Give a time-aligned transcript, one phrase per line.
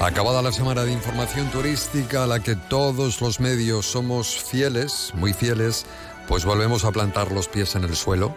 [0.00, 5.32] Acabada la semana de información turística a la que todos los medios somos fieles, muy
[5.32, 5.86] fieles,
[6.28, 8.36] pues volvemos a plantar los pies en el suelo,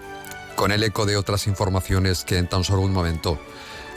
[0.55, 3.40] con el eco de otras informaciones que en tan solo un momento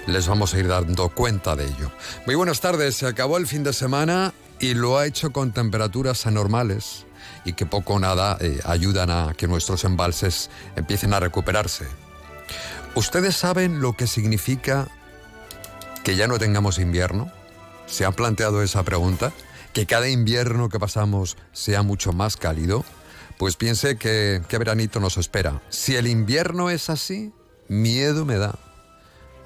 [0.07, 1.91] les vamos a ir dando cuenta de ello.
[2.27, 6.27] Muy buenas tardes, se acabó el fin de semana y lo ha hecho con temperaturas
[6.27, 7.07] anormales
[7.47, 11.87] y que poco o nada eh, ayudan a que nuestros embalses empiecen a recuperarse.
[12.95, 14.87] ¿Ustedes saben lo que significa
[16.05, 17.33] que ya no tengamos invierno?
[17.87, 19.33] ¿Se han planteado esa pregunta?
[19.73, 22.85] ¿Que cada invierno que pasamos sea mucho más cálido?
[23.39, 25.63] Pues piense que qué veranito nos espera.
[25.69, 27.33] Si el invierno es así,
[27.69, 28.59] miedo me da.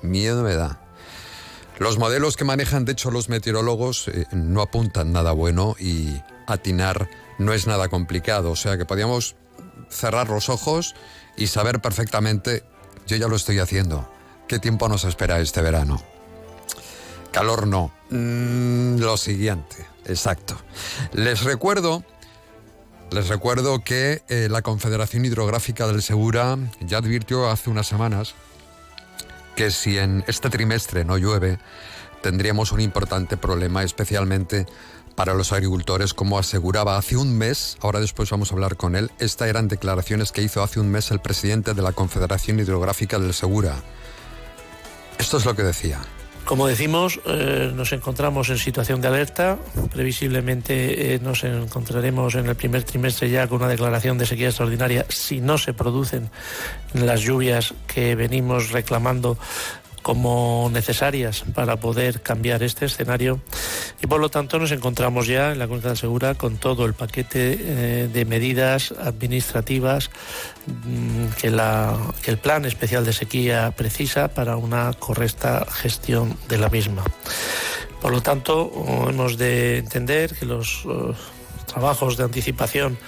[0.03, 0.81] Miedo me da.
[1.79, 7.09] Los modelos que manejan, de hecho, los meteorólogos eh, no apuntan nada bueno y atinar
[7.39, 8.51] no es nada complicado.
[8.51, 9.37] O sea que podríamos
[9.89, 10.95] cerrar los ojos
[11.37, 12.65] y saber perfectamente,
[13.07, 14.11] yo ya lo estoy haciendo,
[14.49, 16.03] qué tiempo nos espera este verano.
[17.33, 17.98] Calor no.
[18.11, 20.57] Mm, lo siguiente, exacto.
[21.13, 22.05] Les recuerdo,
[23.11, 28.35] les recuerdo que eh, la Confederación Hidrográfica del Segura ya advirtió hace unas semanas
[29.57, 31.59] que si en este trimestre no llueve,
[32.23, 34.67] tendríamos un importante problema, especialmente
[35.17, 39.11] para los agricultores, como aseguraba hace un mes, ahora después vamos a hablar con él,
[39.19, 43.35] estas eran declaraciones que hizo hace un mes el presidente de la Confederación Hidrográfica del
[43.35, 43.75] Segura.
[45.19, 46.01] Esto es lo que decía.
[46.49, 49.59] Como decimos, eh, nos encontramos en situación de alerta.
[49.93, 55.05] Previsiblemente eh, nos encontraremos en el primer trimestre ya con una declaración de sequía extraordinaria
[55.11, 56.31] si no se producen
[56.95, 59.37] las lluvias que venimos reclamando
[60.03, 63.41] como necesarias para poder cambiar este escenario
[64.03, 67.59] y por lo tanto nos encontramos ya en la Cuenca Segura con todo el paquete
[67.61, 70.11] eh, de medidas administrativas
[70.67, 71.51] mm, que,
[72.23, 77.05] que el plan especial de sequía precisa para una correcta gestión de la misma.
[78.01, 78.71] Por lo tanto,
[79.09, 81.13] hemos de entender que los eh,
[81.67, 82.99] trabajos de anticipación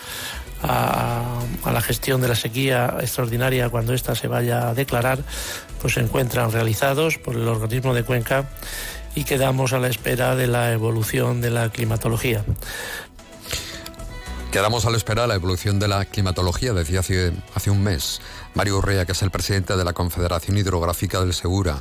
[0.63, 1.41] a,
[1.73, 5.21] la gestión de la sequía extraordinaria cuando ésta se vaya a declarar,
[5.81, 8.49] pues se encuentran realizados por el organismo de Cuenca
[9.15, 12.45] y quedamos a la espera de la evolución de la climatología.
[14.53, 18.21] Quedamos a la espera de la evolución de la climatología, decía hace, hace un mes
[18.55, 21.81] Mario Urrea, que es el presidente de la Confederación Hidrográfica del Segura.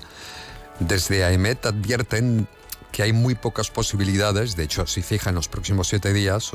[0.79, 2.47] Desde AEMET advierten
[2.91, 6.51] que hay muy pocas posibilidades, de hecho, si fija en los próximos siete días,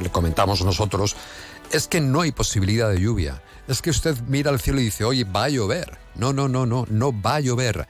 [0.00, 1.16] le comentamos nosotros,
[1.72, 3.42] es que no hay posibilidad de lluvia.
[3.66, 5.98] Es que usted mira al cielo y dice, oye, va a llover.
[6.14, 7.88] No, no, no, no, no va a llover.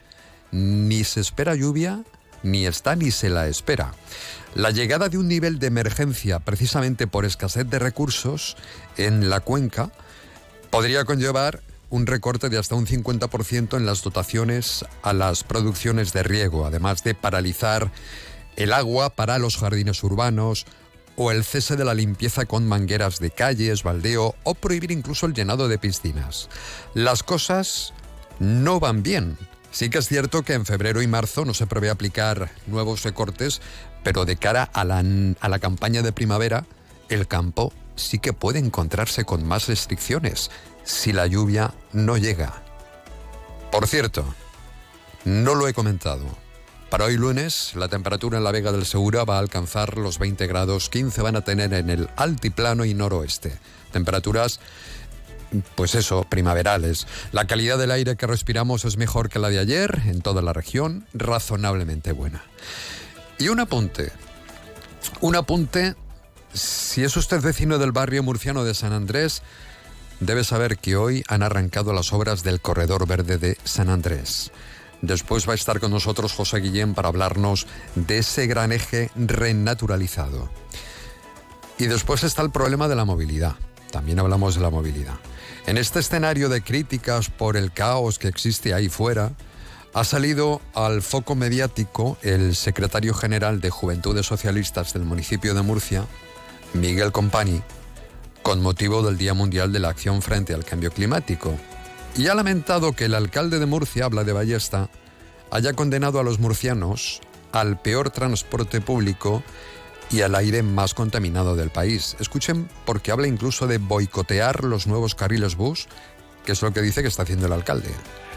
[0.51, 2.03] Ni se espera lluvia,
[2.43, 3.93] ni está ni se la espera.
[4.55, 8.57] La llegada de un nivel de emergencia, precisamente por escasez de recursos
[8.97, 9.91] en la cuenca,
[10.69, 16.23] podría conllevar un recorte de hasta un 50% en las dotaciones a las producciones de
[16.23, 17.91] riego, además de paralizar
[18.55, 20.65] el agua para los jardines urbanos
[21.15, 25.33] o el cese de la limpieza con mangueras de calles, baldeo o prohibir incluso el
[25.33, 26.49] llenado de piscinas.
[26.93, 27.93] Las cosas
[28.39, 29.37] no van bien.
[29.71, 33.61] Sí que es cierto que en febrero y marzo no se prevé aplicar nuevos recortes,
[34.03, 35.03] pero de cara a la,
[35.39, 36.65] a la campaña de primavera,
[37.09, 40.49] el campo sí que puede encontrarse con más restricciones
[40.89, 42.51] si la lluvia no llega.
[43.71, 44.25] Por cierto,
[45.23, 46.25] no lo he comentado.
[46.89, 50.47] Para hoy lunes, la temperatura en la Vega del Segura va a alcanzar los 20
[50.47, 53.55] grados, 15 van a tener en el altiplano y noroeste.
[53.91, 54.59] Temperaturas,
[55.75, 57.05] pues eso, primaverales.
[57.31, 60.53] La calidad del aire que respiramos es mejor que la de ayer en toda la
[60.53, 62.43] región, razonablemente buena.
[63.37, 64.11] Y un apunte,
[65.21, 65.93] un apunte,
[66.51, 69.43] si es usted vecino del barrio murciano de San Andrés,
[70.19, 74.51] debe saber que hoy han arrancado las obras del Corredor Verde de San Andrés.
[75.01, 80.49] Después va a estar con nosotros José Guillén para hablarnos de ese gran eje renaturalizado.
[81.77, 83.55] Y después está el problema de la movilidad.
[83.91, 85.15] También hablamos de la movilidad.
[85.65, 89.31] En este escenario de críticas por el caos que existe ahí fuera,
[89.93, 96.05] ha salido al foco mediático el secretario general de Juventudes Socialistas del municipio de Murcia,
[96.73, 97.61] Miguel Compani,
[98.41, 101.57] con motivo del Día Mundial de la Acción frente al Cambio Climático.
[102.15, 104.89] y ha lamentado que el alcalde de Murcia, habla de Ballesta,
[105.51, 107.21] haya condenado a los murcianos
[107.51, 109.43] al peor transporte público
[110.11, 112.15] y al aire más contaminado del país.
[112.19, 115.87] Escuchen porque habla incluso de boicotear los nuevos carriles bus,
[116.45, 117.89] que es lo que dice que está haciendo el alcalde.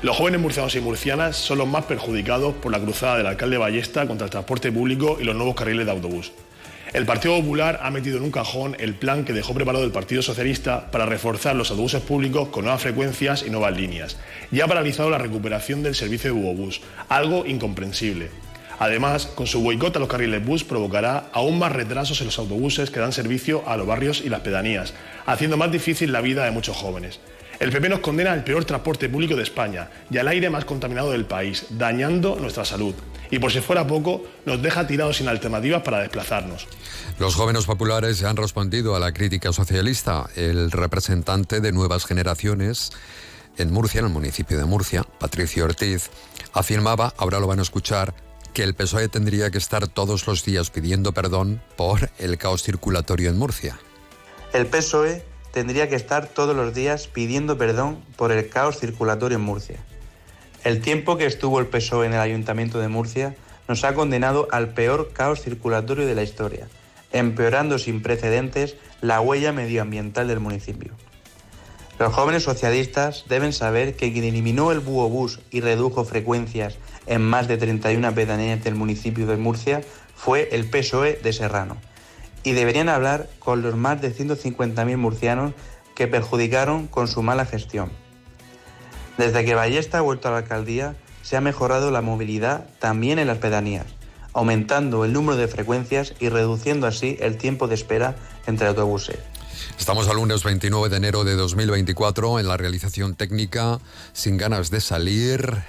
[0.02, 4.06] Los jóvenes murcianos y murcianas son los más perjudicados por la cruzada del alcalde Ballesta
[4.06, 6.32] contra el transporte público y los nuevos carriles de autobús.
[6.92, 10.20] El Partido Popular ha metido en un cajón el plan que dejó preparado el Partido
[10.20, 14.18] Socialista para reforzar los autobuses públicos con nuevas frecuencias y nuevas líneas.
[14.50, 18.28] Y ha paralizado la recuperación del servicio de Bubobús, algo incomprensible.
[18.78, 22.90] Además, con su boicot a los carriles bus provocará aún más retrasos en los autobuses
[22.90, 24.92] que dan servicio a los barrios y las pedanías,
[25.24, 27.20] haciendo más difícil la vida de muchos jóvenes.
[27.58, 31.12] El PP nos condena al peor transporte público de España y al aire más contaminado
[31.12, 32.94] del país, dañando nuestra salud.
[33.32, 36.68] Y por si fuera poco, nos deja tirados sin alternativas para desplazarnos.
[37.18, 40.28] Los jóvenes populares han respondido a la crítica socialista.
[40.36, 42.92] El representante de Nuevas Generaciones
[43.56, 46.10] en Murcia, en el municipio de Murcia, Patricio Ortiz,
[46.52, 48.14] afirmaba, ahora lo van a escuchar,
[48.52, 53.30] que el PSOE tendría que estar todos los días pidiendo perdón por el caos circulatorio
[53.30, 53.78] en Murcia.
[54.52, 59.44] El PSOE tendría que estar todos los días pidiendo perdón por el caos circulatorio en
[59.44, 59.82] Murcia.
[60.64, 63.34] El tiempo que estuvo el PSOE en el Ayuntamiento de Murcia
[63.66, 66.68] nos ha condenado al peor caos circulatorio de la historia,
[67.10, 70.92] empeorando sin precedentes la huella medioambiental del municipio.
[71.98, 76.76] Los jóvenes socialistas deben saber que quien eliminó el búho y redujo frecuencias
[77.06, 79.82] en más de 31 pedanías del municipio de Murcia
[80.14, 81.76] fue el PSOE de Serrano.
[82.44, 85.54] Y deberían hablar con los más de 150.000 murcianos
[85.96, 87.90] que perjudicaron con su mala gestión.
[89.18, 93.26] Desde que Ballesta ha vuelto a la alcaldía, se ha mejorado la movilidad también en
[93.26, 93.86] las pedanías,
[94.32, 98.16] aumentando el número de frecuencias y reduciendo así el tiempo de espera
[98.46, 99.18] entre autobuses.
[99.78, 103.80] Estamos al lunes 29 de enero de 2024 en la realización técnica,
[104.12, 105.62] sin ganas de salir,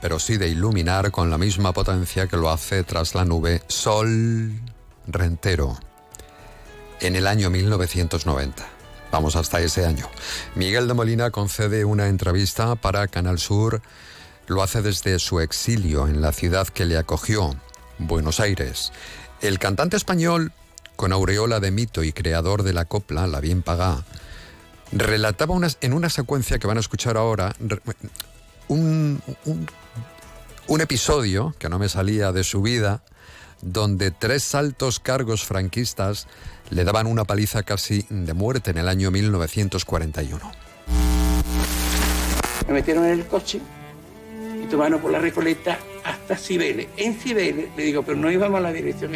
[0.00, 4.52] pero sí de iluminar con la misma potencia que lo hace tras la nube Sol
[5.06, 5.78] Rentero
[7.00, 8.73] en el año 1990.
[9.14, 10.10] Vamos hasta ese año.
[10.56, 13.80] Miguel de Molina concede una entrevista para Canal Sur.
[14.48, 17.54] Lo hace desde su exilio en la ciudad que le acogió,
[17.98, 18.90] Buenos Aires.
[19.40, 20.50] El cantante español,
[20.96, 24.02] con aureola de mito y creador de la copla, La Bien Pagá,
[24.90, 27.54] relataba en una secuencia que van a escuchar ahora
[28.66, 29.22] un,
[30.66, 33.04] un episodio que no me salía de su vida,
[33.64, 36.26] donde tres altos cargos franquistas
[36.70, 40.52] le daban una paliza casi de muerte en el año 1941.
[42.68, 43.60] Me metieron en el coche
[44.62, 46.88] y tomaron por la Recoleta hasta Cibeles.
[46.96, 49.12] En Cibeles, le digo, pero no íbamos a la dirección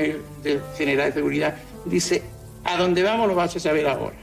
[0.77, 1.57] General de Seguridad.
[1.85, 2.23] Dice,
[2.65, 4.17] a dónde vamos lo vas a saber ahora.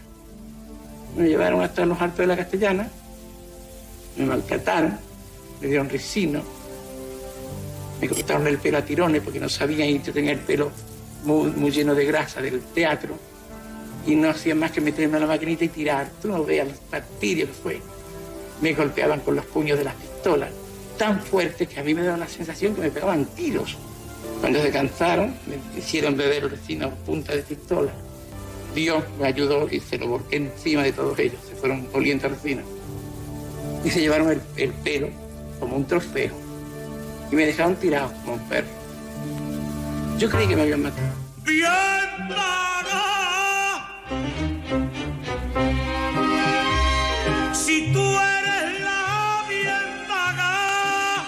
[1.16, 2.90] Me llevaron hasta los altos de la Castellana,
[4.18, 4.98] me maltrataron,
[5.62, 6.44] me dieron resino,
[8.02, 10.72] me cortaron el pelo a tirones porque no sabían y yo tenía el pelo
[11.24, 13.18] muy, lleno de grasa del teatro
[14.06, 16.10] y no hacían más que meterme a la maquinita y tirar.
[16.22, 17.82] Tú no veas el partido que fue.
[18.62, 20.50] Me golpeaban con los puños de las pistolas,
[20.98, 23.78] tan fuertes que a mí me daba la sensación que me pegaban tiros.
[24.40, 27.92] Cuando se cansaron, me hicieron beber resina punta de pistola.
[28.76, 31.40] Dios me ayudó y se lo volqué encima de todos ellos.
[31.48, 32.62] Se fueron oliendo resina.
[33.84, 35.10] Y se llevaron el pelo
[35.60, 36.45] como un trofeo
[37.36, 38.68] me dejaron tirado como perro.
[40.18, 41.08] Yo creí que me habían matado.
[41.44, 41.76] Bien
[47.54, 51.26] Si tú eres la bien paga,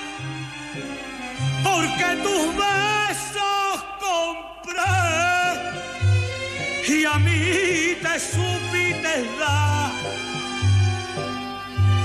[1.63, 4.93] porque tus besos compré
[6.87, 9.91] y a mí te supiste dar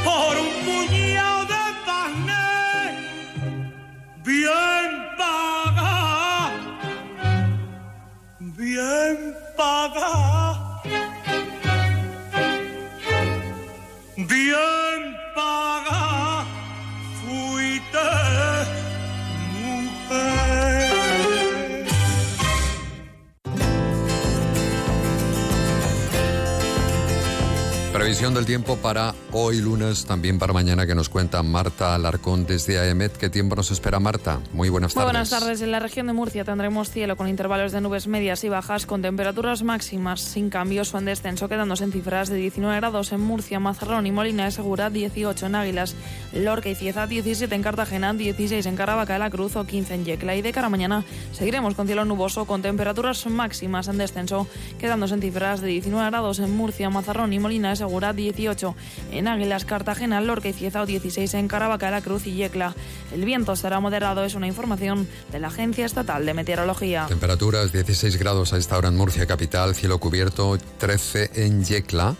[0.04, 1.61] por un puñado
[4.24, 6.50] bien paga,
[8.40, 10.82] bien paga,
[14.16, 15.81] bien paga,
[28.02, 32.80] Previsión del tiempo para hoy lunes, también para mañana que nos cuenta Marta Alarcón desde
[32.80, 33.16] AEMET.
[33.16, 34.40] ¿Qué tiempo nos espera Marta?
[34.52, 35.04] Muy buenas tardes.
[35.04, 35.62] Muy buenas tardes.
[35.62, 39.02] En la región de Murcia tendremos cielo con intervalos de nubes medias y bajas con
[39.02, 43.60] temperaturas máximas sin cambios o en descenso, quedándose en cifras de 19 grados en Murcia,
[43.60, 45.94] Mazarrón y Molina de Segura, 18 en Águilas,
[46.32, 50.04] Lorca y Cieza, 17 en Cartagena, 16 en Caravaca de la Cruz o 15 en
[50.04, 50.34] Yecla.
[50.34, 54.48] Y de cara a mañana seguiremos con cielo nuboso con temperaturas máximas en descenso,
[54.80, 58.74] quedándose en cifras de 19 grados en Murcia, Mazarrón y Molina de Segura 18.
[59.10, 61.34] En Águilas, Cartagena, Lorca y Ciezao 16.
[61.34, 62.74] En Caravaca, La Cruz y Yecla.
[63.12, 67.06] El viento será moderado, es una información de la Agencia Estatal de Meteorología.
[67.06, 72.16] Temperaturas 16 grados a esta hora en Murcia capital, cielo cubierto 13 en Yecla.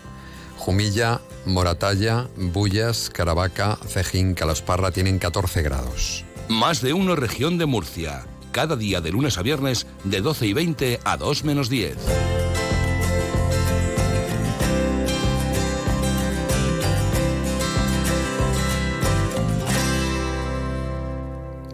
[0.57, 6.23] Jumilla, Moratalla, Bullas, Caravaca, Cejín, Calasparra tienen 14 grados.
[6.47, 8.25] Más de uno región de Murcia.
[8.51, 12.42] Cada día de lunes a viernes de 12 y 20 a 2 menos 10.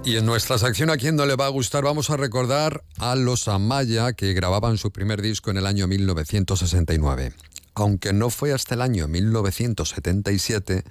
[0.09, 3.15] Y en nuestra sección a quien no le va a gustar vamos a recordar a
[3.15, 7.33] los Amaya que grababan su primer disco en el año 1969.
[7.75, 10.83] Aunque no fue hasta el año 1977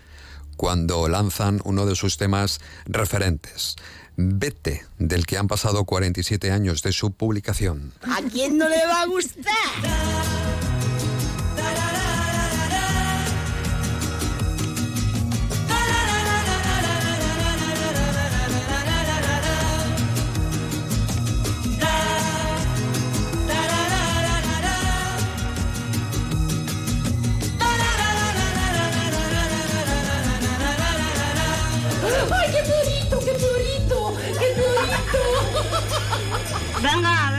[0.56, 3.74] cuando lanzan uno de sus temas referentes,
[4.16, 7.92] Vete, del que han pasado 47 años de su publicación.
[8.02, 10.77] ¿A quién no le va a gustar?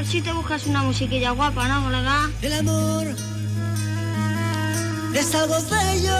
[0.09, 2.31] Si te buscas una musiquilla guapa, ¿no, colega?
[2.41, 3.05] El amor
[5.13, 6.17] es algo bello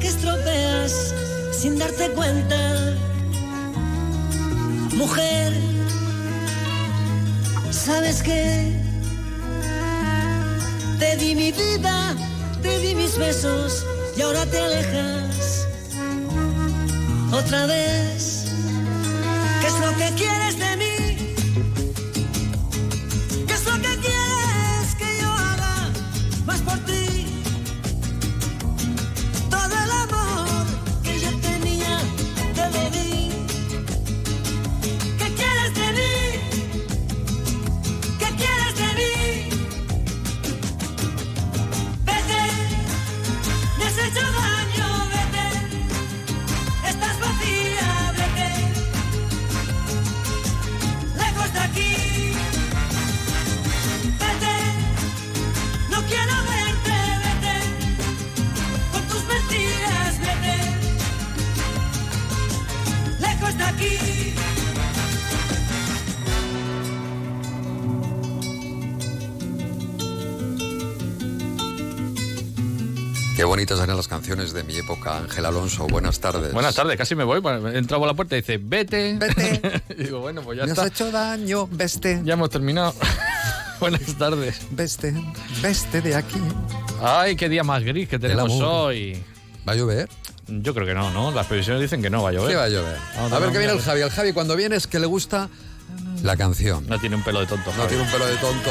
[0.00, 1.14] que estropeas
[1.52, 2.96] sin darte cuenta.
[4.96, 5.52] Mujer,
[7.70, 8.72] ¿sabes qué?
[10.98, 12.16] Te di mi vida,
[12.60, 15.68] te di mis besos y ahora te alejas
[17.32, 18.46] otra vez.
[19.60, 20.87] ¿Qué es lo que quieres de mí?
[73.38, 75.86] Qué bonitas eran las canciones de mi época, Ángel Alonso.
[75.86, 76.52] Buenas tardes.
[76.52, 77.40] Buenas tardes, casi me voy.
[77.72, 79.16] He entrado a la puerta y dice, vete.
[79.16, 79.80] Vete.
[79.90, 80.82] y digo, bueno, pues ya Me está.
[80.82, 82.20] has hecho daño, veste.
[82.24, 82.92] Ya hemos terminado.
[83.78, 84.60] Buenas tardes.
[84.72, 85.14] Veste,
[85.62, 86.40] veste de aquí.
[87.00, 89.22] Ay, qué día más gris que tenemos hoy.
[89.68, 90.08] ¿Va a llover?
[90.48, 91.30] Yo creo que no, ¿no?
[91.30, 92.50] Las previsiones dicen que no va a llover.
[92.50, 92.96] ¿Qué va a llover?
[93.14, 93.80] Vamos a ver qué viene el.
[93.80, 94.00] Javi.
[94.00, 95.48] El Javi cuando viene es que le gusta
[96.24, 96.88] la canción.
[96.88, 97.72] No tiene un pelo de tonto.
[97.76, 98.70] No tiene un pelo de tonto.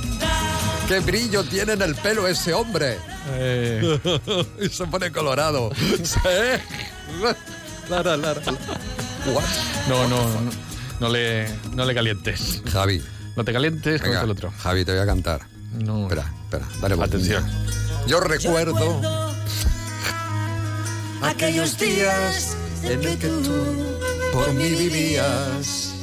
[0.90, 2.98] ¡Qué brillo tiene en el pelo ese hombre!
[3.34, 4.00] Eh,
[4.60, 5.70] y se pone colorado.
[7.88, 8.40] Lara, lara.
[9.88, 10.50] No, no, no,
[10.98, 12.60] no le, no le calientes.
[12.72, 13.00] Javi,
[13.36, 14.52] No te calientes venga, el otro.
[14.58, 15.42] Javi, te voy a cantar.
[15.74, 16.08] No.
[16.08, 17.00] Espera, espera, dale.
[17.00, 17.48] Atención.
[18.08, 19.00] Yo recuerdo
[21.22, 23.64] aquellos días en que tú
[24.32, 25.94] por mí vivías,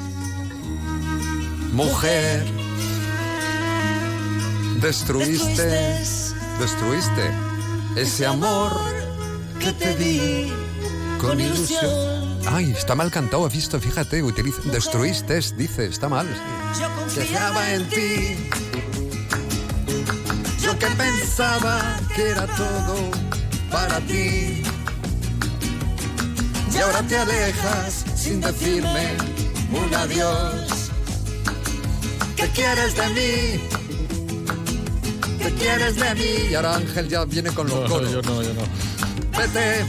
[1.74, 2.57] mujer.
[4.81, 6.03] Destruiste,
[6.60, 7.31] destruiste
[7.96, 8.72] ese amor
[9.60, 10.53] que te di
[11.19, 12.38] con ilusión.
[12.46, 16.27] Ay, está mal cantado, he visto, fíjate, utiliza, destruiste, dice, está mal.
[16.79, 18.50] Yo Confiaba en ti,
[20.62, 22.96] yo que pensaba que era todo
[23.72, 24.63] para ti.
[26.72, 29.17] Y ahora te alejas sin decirme
[29.72, 30.91] un adiós.
[32.36, 33.76] ¿Qué quieres de mí?
[35.39, 36.50] ¿Qué quieres de mí?
[36.51, 38.12] Y ahora Ángel ya viene con los No, coros.
[38.12, 38.62] yo no, yo no.
[39.38, 39.86] Vete,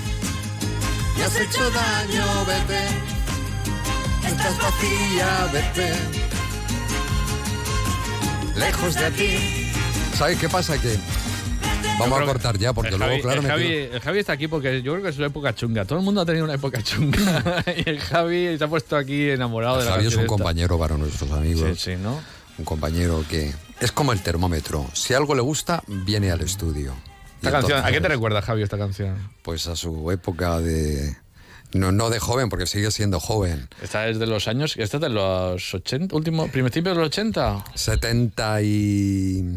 [1.17, 2.87] me has hecho daño, vete.
[4.29, 5.93] Estás vacía, vete.
[8.57, 9.71] Lejos de aquí.
[10.17, 10.79] ¿Sabes qué pasa?
[10.81, 10.97] Que
[11.99, 14.19] vamos a cortar ya, porque el luego, Javi, claro, el, me Javi, quedo- el Javi
[14.19, 15.85] está aquí porque yo creo que es su época chunga.
[15.85, 17.65] Todo el mundo ha tenido una época chunga.
[17.87, 20.97] y el Javi se ha puesto aquí enamorado de la Javi es un compañero para
[20.97, 21.79] nuestros amigos.
[21.79, 22.21] Sí, sí, ¿no?
[22.59, 24.87] Un compañero que es como el termómetro.
[24.93, 26.95] Si algo le gusta, viene al estudio.
[27.41, 29.31] Y Esta canción, ¿A qué te recuerda, Javi, esta canción?
[29.43, 31.17] Pues a su época de...
[31.73, 33.69] No, no de joven, porque sigue siendo joven.
[33.83, 34.75] Esta es de los años.
[34.79, 37.65] Esta es de los 80, último, principios de los 80.
[37.75, 39.57] 70 y...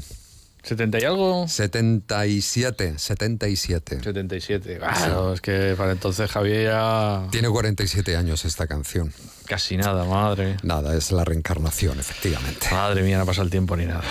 [0.64, 1.48] ¿70 y algo?
[1.48, 4.00] 77, 77.
[4.04, 4.78] 77.
[4.78, 7.28] Claro, es que para entonces Javier ya...
[7.32, 9.12] Tiene 47 años esta canción.
[9.46, 10.58] Casi nada, madre.
[10.64, 12.68] Nada, es la reencarnación, efectivamente.
[12.72, 14.04] Madre mía, no pasa el tiempo ni nada.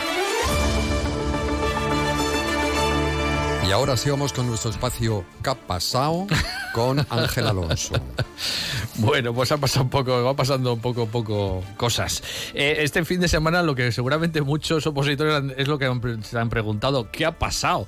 [3.66, 6.26] Y ahora sí vamos con nuestro espacio ¿Qué ha pasado?
[6.75, 7.95] con Ángel Alonso.
[8.99, 12.23] Bueno, pues ha pasado un poco, va pasando un poco, poco cosas.
[12.54, 16.23] Eh, este fin de semana lo que seguramente muchos opositores han- es lo que han
[16.25, 17.87] se han preguntado, ¿qué ha pasado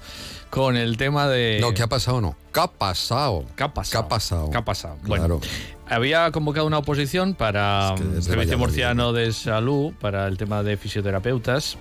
[0.50, 1.58] con el tema de...
[1.60, 2.20] No, ¿qué ha pasado?
[2.20, 2.36] No.
[2.52, 3.44] ¿Qué ha pasado?
[3.56, 3.90] ¿Qué ha pasado?
[3.90, 4.50] ¿Qué ha pasado?
[4.50, 4.96] ¿Qué ha pasado?
[5.04, 5.38] Claro.
[5.38, 5.40] Bueno,
[5.88, 8.58] había convocado una oposición para Es que el Servicio.
[8.58, 11.76] Murciano de Salud, para el tema de fisioterapeutas.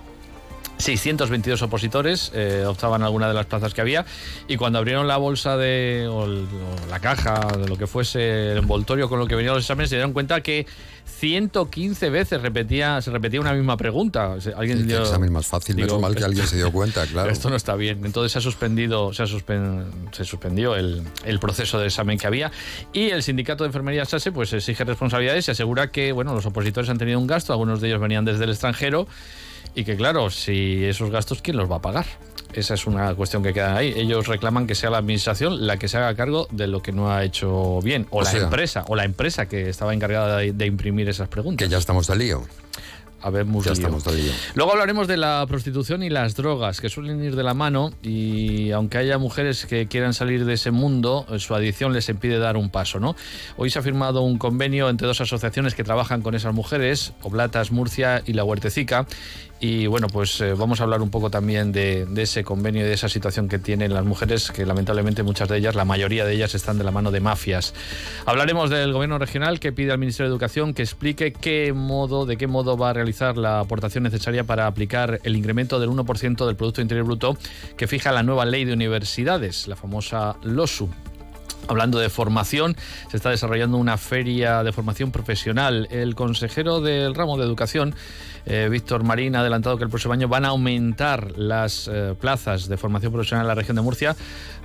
[0.82, 4.06] 622 opositores eh, optaban a alguna de las plazas que había
[4.48, 8.52] y cuando abrieron la bolsa de o, el- o la caja de lo que fuese
[8.52, 10.66] el envoltorio con lo que venían los exámenes se dieron cuenta que
[11.20, 15.88] 115 veces repetía se repetía una misma pregunta alguien El dio- examen más fácil, digo,
[15.88, 17.30] menos mal que alguien se dio cuenta, claro.
[17.30, 18.04] esto no está bien.
[18.06, 22.28] Entonces se ha suspendido, se, ha suspen- se suspendió el, el proceso de examen que
[22.28, 22.52] había
[22.94, 26.90] y el sindicato de enfermería SASE pues exige responsabilidades y asegura que bueno los opositores
[26.90, 29.08] han tenido un gasto, algunos de ellos venían desde el extranjero
[29.76, 32.06] y que claro, si esos gastos quién los va a pagar.
[32.54, 33.94] Esa es una cuestión que queda ahí.
[33.96, 37.10] Ellos reclaman que sea la administración la que se haga cargo de lo que no
[37.10, 40.52] ha hecho bien o, O la sea- empresa o la empresa que estaba encargada de,
[40.52, 41.66] de imprimir esas preguntas.
[41.66, 42.44] Que ya estamos de lío.
[43.24, 43.74] Habemos Ya lío.
[43.74, 44.32] estamos de lío.
[44.56, 48.72] Luego hablaremos de la prostitución y las drogas, que suelen ir de la mano y
[48.72, 52.70] aunque haya mujeres que quieran salir de ese mundo, su adicción les impide dar un
[52.72, 53.16] paso, ¿no?
[53.56, 57.72] Hoy se ha firmado un convenio entre dos asociaciones que trabajan con esas mujeres, Oblatas
[57.72, 59.06] Murcia y La Huertecica,
[59.64, 62.94] y bueno, pues eh, vamos a hablar un poco también de, ese convenio y de
[62.94, 66.56] esa situación que tienen las mujeres, que lamentablemente muchas de ellas, la mayoría de ellas,
[66.56, 67.76] están de la mano de mafias.
[68.26, 72.38] Hablaremos del gobierno regional que pide al Ministerio de Educación que explique qué modo, de
[72.38, 76.56] qué modo va a realizar la aportación necesaria para aplicar el incremento del 1% del
[76.56, 77.38] Producto Interior Bruto
[77.78, 80.90] que fija la nueva ley de universidades, la famosa LOSU.
[81.68, 82.76] Hablando de formación,
[83.10, 85.88] se está desarrollando una feria de formación profesional.
[85.92, 87.96] El consejero del ramo de educación,
[88.46, 92.68] eh, Víctor Marín, ha adelantado que el próximo año van a aumentar las eh, plazas
[92.68, 94.16] de formación profesional en la región de Murcia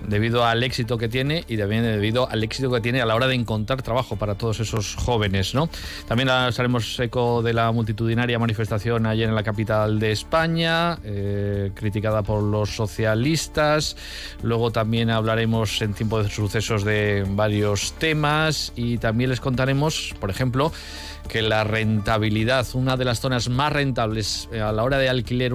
[0.06, 3.26] debido al éxito que tiene y también debido al éxito que tiene a la hora
[3.26, 5.54] de encontrar trabajo para todos esos jóvenes.
[5.54, 5.68] ¿no?
[6.06, 12.22] También haremos eco de la multitudinaria manifestación ayer en la capital de España, eh, criticada
[12.22, 13.96] por los socialistas.
[14.42, 20.30] Luego también hablaremos en tiempo de sucesos de varios temas y también les contaremos, por
[20.30, 20.72] ejemplo,
[21.26, 25.52] que la rentabilidad, una de las zonas más rentables eh, a la hora de alquilar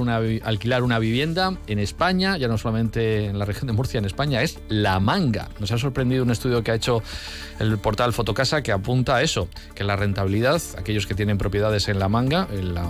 [0.84, 4.60] una vivienda en España, ya no solamente en la región de Murcia, en España, es
[4.70, 5.50] La Manga.
[5.60, 7.02] Nos ha sorprendido un estudio que ha hecho
[7.60, 12.00] el portal Fotocasa que apunta a eso, que la rentabilidad, aquellos que tienen propiedades en
[12.00, 12.86] La Manga, en la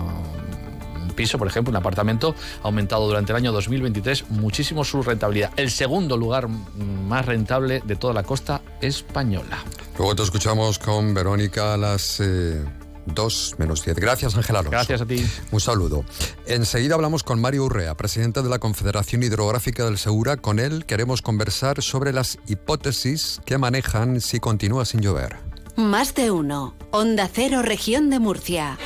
[1.12, 5.50] piso, por ejemplo, un apartamento, ha aumentado durante el año 2023 muchísimo su rentabilidad.
[5.56, 9.58] El segundo lugar mm, más rentable de toda la costa española.
[9.98, 12.64] Luego te escuchamos con Verónica a las eh,
[13.06, 13.96] 2 menos 10.
[13.96, 14.70] Gracias, Ángel Alonso.
[14.70, 15.26] Gracias a ti.
[15.50, 16.04] Un saludo.
[16.46, 20.36] Enseguida hablamos con Mario Urrea, presidente de la Confederación Hidrográfica del Segura.
[20.36, 25.36] Con él queremos conversar sobre las hipótesis que manejan si continúa sin llover.
[25.76, 26.74] Más de uno.
[26.90, 28.78] Onda Cero, región de Murcia.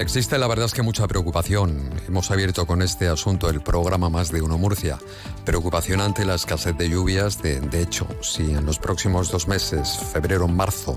[0.00, 1.90] Existe la verdad es que mucha preocupación.
[2.08, 4.98] Hemos abierto con este asunto el programa Más de Uno Murcia.
[5.44, 7.42] Preocupación ante la escasez de lluvias.
[7.42, 10.94] De, de hecho, si en los próximos dos meses, febrero, marzo,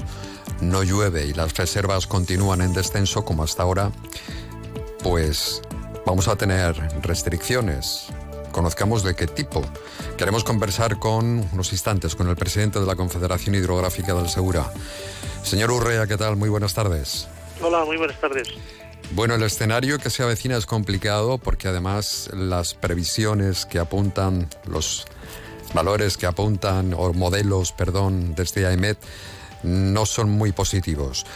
[0.61, 3.91] no llueve y las reservas continúan en descenso como hasta ahora,
[5.03, 5.61] pues
[6.05, 8.05] vamos a tener restricciones.
[8.53, 9.63] Conozcamos de qué tipo.
[10.15, 14.71] Queremos conversar con unos instantes con el presidente de la Confederación Hidrográfica del Segura.
[15.43, 16.37] Señor Urrea, ¿qué tal?
[16.37, 17.27] Muy buenas tardes.
[17.61, 18.47] Hola, muy buenas tardes.
[19.15, 25.05] Bueno, el escenario que se avecina es complicado porque además las previsiones que apuntan, los
[25.71, 28.97] valores que apuntan, o modelos, perdón, desde AEMET,
[29.61, 31.27] no son muy positivos.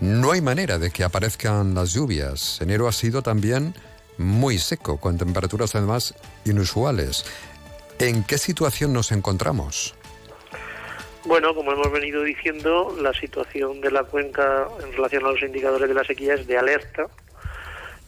[0.00, 2.62] No hay manera de que aparezcan las lluvias.
[2.62, 3.74] Enero ha sido también
[4.16, 6.14] muy seco, con temperaturas además
[6.46, 7.26] inusuales.
[7.98, 9.94] ¿En qué situación nos encontramos?
[11.28, 15.86] Bueno, como hemos venido diciendo, la situación de la cuenca en relación a los indicadores
[15.86, 17.06] de la sequía es de alerta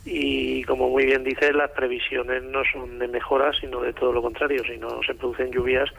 [0.06, 4.22] y, como muy bien dice, las previsiones no son de mejora, sino de todo lo
[4.22, 4.64] contrario.
[4.64, 5.90] Si no se producen lluvias,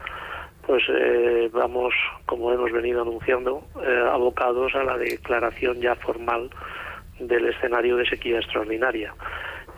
[0.66, 1.94] pues eh, vamos,
[2.26, 6.50] como hemos venido anunciando, eh, abocados a la declaración ya formal
[7.20, 9.14] del escenario de sequía extraordinaria.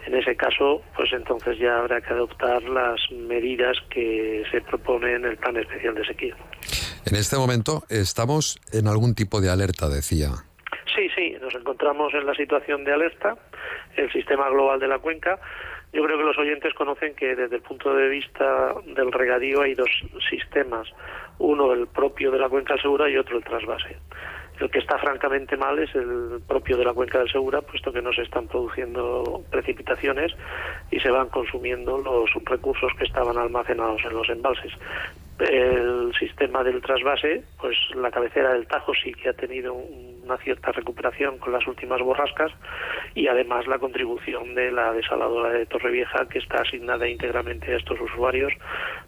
[0.06, 5.26] En ese caso, pues entonces ya habrá que adoptar las medidas que se propone en
[5.26, 6.36] el Plan Especial de Sequía.
[7.06, 10.30] En este momento estamos en algún tipo de alerta, decía.
[10.96, 13.36] Sí, sí, nos encontramos en la situación de alerta,
[13.96, 15.40] el sistema global de la cuenca.
[15.92, 19.76] Yo creo que los oyentes conocen que desde el punto de vista del regadío hay
[19.76, 19.90] dos
[20.30, 20.88] sistemas,
[21.40, 23.98] uno el propio de la cuenca Segura y otro el trasvase.
[24.64, 28.02] El que está francamente mal es el propio de la cuenca del Segura, puesto que
[28.02, 30.32] no se están produciendo precipitaciones
[30.90, 34.72] y se van consumiendo los recursos que estaban almacenados en los embalses.
[35.40, 40.72] El sistema del trasvase, pues la cabecera del Tajo sí que ha tenido una cierta
[40.72, 42.54] recuperación con las últimas borrascas
[43.16, 48.00] y además la contribución de la desaladora de Torrevieja, que está asignada íntegramente a estos
[48.00, 48.54] usuarios,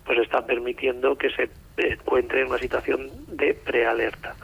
[0.04, 4.36] pues está permitiendo que se encuentre en una situación de prealerta.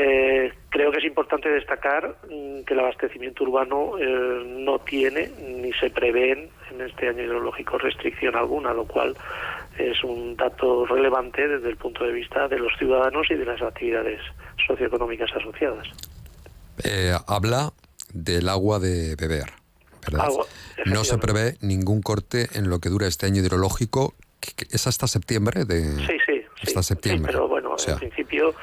[0.00, 5.72] Eh, creo que es importante destacar mm, que el abastecimiento urbano eh, no tiene ni
[5.72, 9.16] se prevén en este año hidrológico restricción alguna, lo cual
[9.76, 13.60] es un dato relevante desde el punto de vista de los ciudadanos y de las
[13.60, 14.20] actividades
[14.68, 15.88] socioeconómicas asociadas.
[16.84, 17.72] Eh, habla
[18.12, 19.46] del agua de beber,
[20.06, 20.26] ¿verdad?
[20.26, 20.46] Agua,
[20.86, 24.14] no se prevé ningún corte en lo que dura este año hidrológico,
[24.70, 27.32] es hasta septiembre de Sí, sí, hasta septiembre.
[27.32, 28.54] pero bueno, O sea, en principio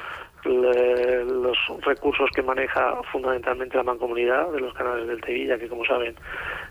[0.46, 5.84] le- los recursos que maneja fundamentalmente la mancomunidad de los canales del Tevilla, que como
[5.84, 6.14] saben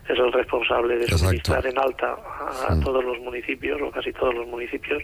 [0.08, 1.24] es el responsable de Exacto.
[1.24, 2.16] suministrar en alta
[2.68, 5.02] a todos los municipios, o casi todos los municipios,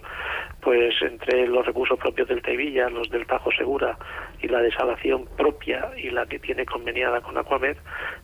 [0.61, 3.98] pues entre los recursos propios del Tevilla, los del Tajo Segura
[4.40, 7.76] y la desalación propia y la que tiene conveniada con Aquamed,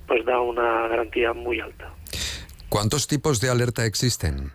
[0.06, 1.92] pues da una garantía muy alta.
[2.68, 4.52] ¿Cuántos tipos de alerta existen?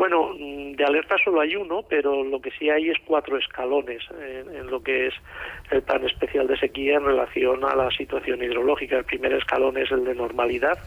[0.00, 4.02] Bueno, mm, de alerta solo hay uno, pero lo que sí hay es cuatro escalones
[4.18, 5.14] en, lo que es
[5.70, 8.96] el plan especial de sequía en relación a la situación hidrológica.
[8.96, 10.78] El primer escalón es el de normalidad,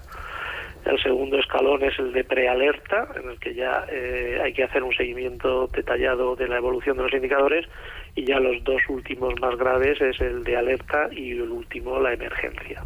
[0.86, 4.82] el segundo escalón es el de prealerta, en el que ya eh, hay que hacer
[4.82, 7.68] un seguimiento detallado de la evolución de los indicadores,
[8.16, 12.14] y ya los dos últimos más graves es el de alerta y el último la
[12.14, 12.84] emergencia.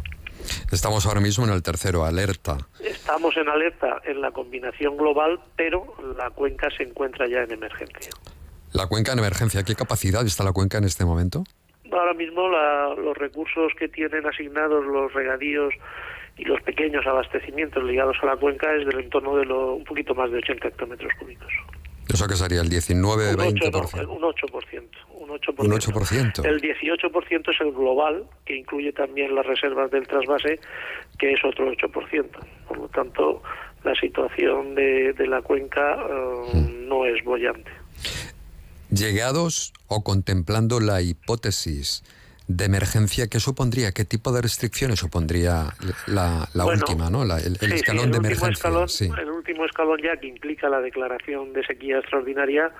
[0.72, 2.58] Estamos ahora mismo en el tercero, alerta.
[2.84, 8.10] Estamos en alerta en la combinación global, pero la cuenca se encuentra ya en emergencia.
[8.72, 11.44] La cuenca en emergencia, ¿qué capacidad está la cuenca en este momento?
[11.90, 15.72] Ahora mismo la- los recursos que tienen asignados los regadíos
[16.36, 20.14] y los pequeños abastecimientos ligados a la cuenca es del entorno de lo, un poquito
[20.14, 21.50] más de 80 hectómetros cúbicos.
[22.08, 24.02] ¿Eso que sería el 19, Un 8, 20%?
[24.02, 24.88] no, un 8%.
[25.10, 25.54] Un 8%.
[25.58, 26.44] Un 8%.
[26.46, 30.58] El 18% es el global, que incluye también las reservas del trasvase,
[31.18, 32.26] que es otro 8%.
[32.66, 33.42] Por lo tanto,
[33.84, 37.70] la situación de, de la cuenca eh, no es bollante.
[38.90, 42.02] Llegados o contemplando la hipótesis
[42.48, 43.92] de emergencia, ¿qué supondría?
[43.92, 45.66] ¿Qué tipo de restricciones supondría
[46.06, 47.24] la, la Bueno, última, ¿no?
[47.24, 48.48] La- el, el Sí, sí, escalón el de emergencia.
[48.70, 49.10] escalón- sí.
[49.20, 52.72] El último escalón ya que implica la declaración de sequía extraordinaria,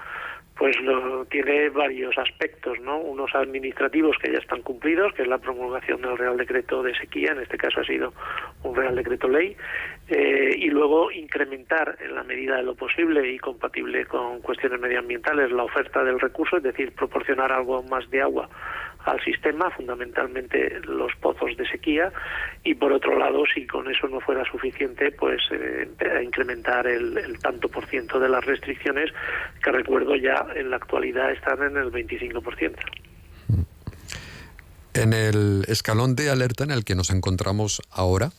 [0.56, 2.98] pues lo, tiene varios aspectos, ¿no?
[2.98, 7.30] Unos administrativos que ya están cumplidos, que es la promulgación del Real Decreto de sequía,
[7.32, 8.12] en este caso ha sido
[8.64, 9.54] un Real Decreto Ley,
[10.08, 15.52] eh, y luego incrementar en la medida de lo posible y compatible con cuestiones medioambientales
[15.52, 18.48] la oferta del recurso, es decir, proporcionar algo más de agua
[19.10, 22.12] al sistema, fundamentalmente los pozos de sequía,
[22.64, 25.88] y por otro lado, si con eso no fuera suficiente, pues eh,
[26.22, 29.10] incrementar el, el tanto por ciento de las restricciones,
[29.62, 32.74] que recuerdo ya en la actualidad están en el 25%.
[34.94, 38.32] En el escalón de alerta en el que nos encontramos ahora,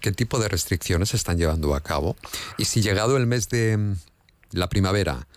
[0.00, 2.16] ¿qué tipo de restricciones se están llevando a cabo?
[2.58, 3.94] Y si llegado el mes de mm,
[4.50, 5.28] la primavera,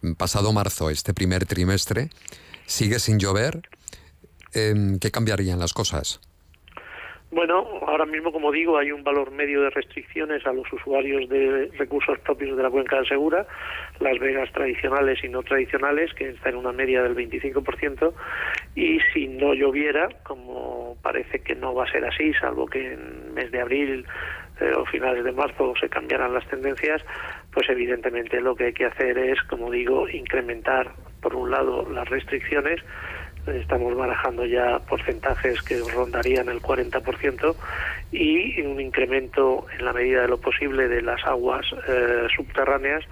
[0.00, 2.08] mm, pasado marzo, este primer trimestre,
[2.66, 3.68] sigue sin llover,
[4.54, 6.20] em, ¿qué cambiarían las cosas?
[7.34, 11.68] Bueno, ahora mismo, como digo, hay un valor medio de restricciones a los usuarios de
[11.76, 13.44] recursos propios de la cuenca del Segura,
[13.98, 18.12] las vegas tradicionales y no tradicionales, que está en una media del 25%,
[18.76, 23.34] y si no lloviera, como parece que no va a ser así, salvo que en
[23.34, 24.06] mes de abril
[24.60, 27.02] eh, o finales de marzo se cambiaran las tendencias,
[27.52, 32.08] pues evidentemente lo que hay que hacer es, como digo, incrementar, por un lado, las
[32.08, 32.80] restricciones,
[33.46, 37.54] estamos barajando ya porcentajes que rondarían el 40%
[38.12, 43.04] y un incremento en la medida de lo posible de las aguas eh, subterráneas,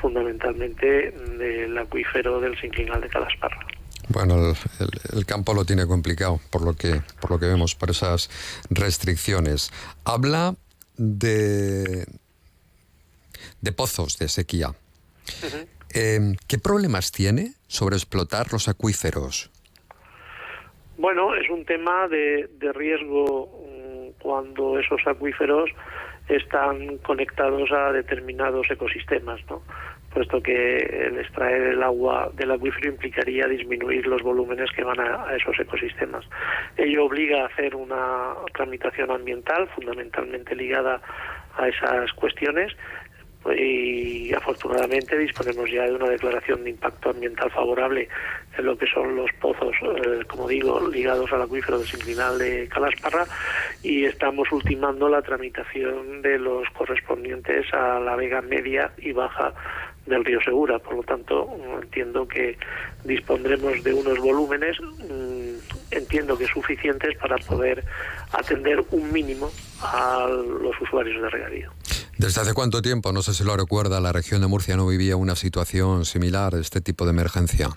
[0.00, 3.66] fundamentalmente del acuífero del Sinclinal de Calasparra.
[4.08, 7.74] Bueno, el, el- el campo lo tiene complicado, por lo que, por lo que vemos,
[7.74, 8.28] por esas
[8.70, 9.70] restricciones.
[10.04, 10.56] Habla
[10.96, 12.06] de,
[13.60, 14.74] de pozos de sequía.
[15.94, 19.50] Eh, ¿Qué problemas tiene sobre explotar los acuíferos?
[21.00, 25.70] Bueno, es un tema de, de riesgo mm, cuando esos acuíferos
[26.28, 29.62] están conectados a determinados ecosistemas, ¿no?
[30.12, 35.24] puesto que el extraer el agua del acuífero implicaría disminuir los volúmenes que van a,
[35.26, 36.26] a, esos ecosistemas.
[36.76, 41.00] Ello obliga a hacer una tramitación ambiental fundamentalmente ligada
[41.56, 42.76] a esas cuestiones
[43.56, 48.08] y afortunadamente disponemos ya de una declaración de impacto ambiental favorable
[48.56, 53.26] en lo que son los pozos, eh, como digo, ligados al acuífero desinclinal de Calasparra
[53.82, 59.54] y estamos ultimando la tramitación de los correspondientes a la vega media y baja
[60.06, 60.78] del río Segura.
[60.78, 61.48] Por lo tanto,
[61.82, 62.58] entiendo que
[63.04, 65.56] dispondremos de unos volúmenes, mmm,
[65.90, 67.84] entiendo que suficientes para poder
[68.32, 69.50] atender un mínimo
[69.82, 71.72] a los usuarios de regadío.
[72.20, 75.16] ¿Desde hace cuánto tiempo, no sé si lo recuerda, la región de Murcia no vivía
[75.16, 77.68] una situación similar, este tipo de emergencia?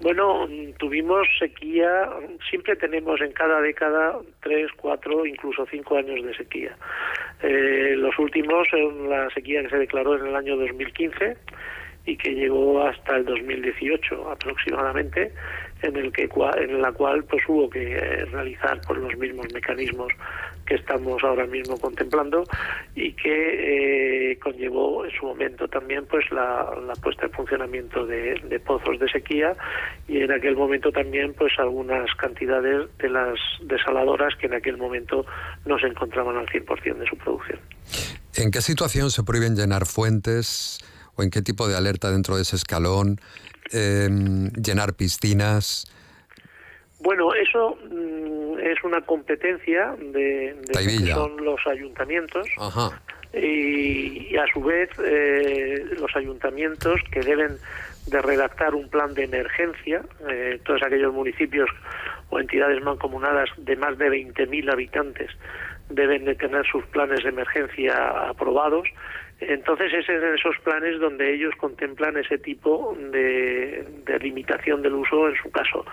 [0.00, 0.46] Bueno,
[0.78, 2.08] tuvimos sequía,
[2.48, 6.76] siempre tenemos en cada década tres, cuatro, incluso cinco años de sequía.
[7.42, 11.36] Eh, los últimos son la sequía que se declaró en el año 2015
[12.06, 15.32] y que llegó hasta el 2018 aproximadamente,
[15.82, 16.28] en el que
[16.58, 20.12] en la cual pues hubo que eh, realizar por los mismos mecanismos
[20.74, 22.44] estamos ahora mismo contemplando
[22.94, 28.60] y que eh, conllevó en su momento también pues la, la puesta en funcionamiento de,
[28.64, 29.56] pozos de sequía
[30.08, 35.24] y en aquel momento también pues algunas cantidades de las desaladoras que en aquel momento
[35.64, 37.58] no se encontraban al 100% de su producción.
[38.34, 40.80] ¿En qué situación se prohíben llenar fuentes
[41.16, 43.20] o en qué tipo de alerta dentro de ese escalón
[43.72, 44.08] eh,
[44.60, 45.86] llenar piscinas?
[47.02, 53.00] Bueno, eso mm, es una competencia de, de que son los ayuntamientos Ajá.
[53.34, 57.56] Y, y, a su vez eh, los ayuntamientos que deben
[58.06, 61.70] de redactar un plan de emergencia, eh, todos aquellos municipios
[62.28, 65.30] o entidades mancomunadas de más de 20.000 habitantes
[65.88, 68.86] deben de tener sus planes de emergencia aprobados
[69.48, 75.28] entonces es en esos planes donde ellos contemplan ese tipo de, de, limitación del uso
[75.28, 75.84] en su caso.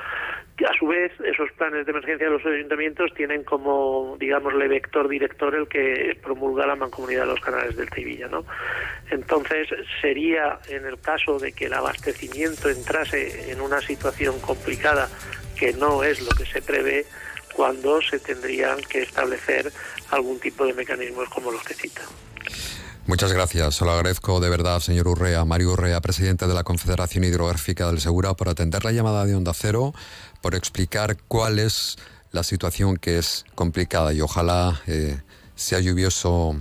[0.68, 5.56] A su vez, esos planes de emergencia de los ayuntamientos tienen como, digámosle, vector director
[5.56, 8.44] el que promulga la Mancomunidad de los Canales del Civilla, ¿no?
[9.10, 9.70] Entonces,
[10.02, 15.08] sería, en el caso de que el abastecimiento entrase en una situación complicada,
[15.58, 17.06] que no es lo que se prevé,
[17.54, 19.72] cuando se tendrían que establecer
[20.12, 22.02] algún tipo de mecanismos como los que cita.
[23.10, 23.74] Muchas gracias.
[23.74, 28.00] Se lo agradezco de verdad, señor Urrea, Mario Urrea, presidente de la Confederación Hidrográfica del
[28.00, 29.94] Segura, por atender la llamada de Onda Cero,
[30.42, 31.98] por explicar cuál es
[32.32, 35.20] la situación que es complicada y ojalá eh,
[35.56, 36.56] sea lluvioso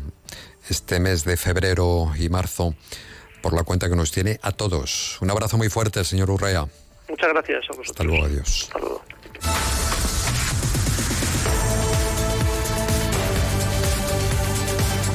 [0.68, 2.74] este mes de febrero y marzo
[3.42, 5.18] por la cuenta que nos tiene a todos.
[5.20, 6.66] Un abrazo muy fuerte, señor Urrea.
[7.08, 7.90] Muchas gracias a vosotros.
[7.90, 8.64] Hasta luego, adiós.
[8.64, 9.02] Hasta luego.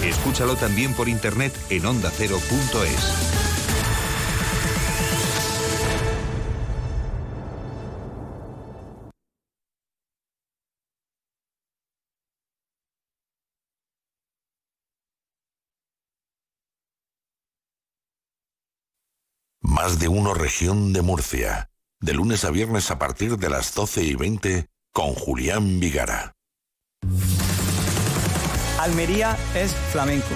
[0.04, 3.53] Escúchalo también por internet en ondacero.es.
[19.74, 21.72] Más de uno región de Murcia.
[22.00, 26.36] De lunes a viernes a partir de las 12 y 20 con Julián Vigara.
[28.80, 30.28] Almería es flamenco.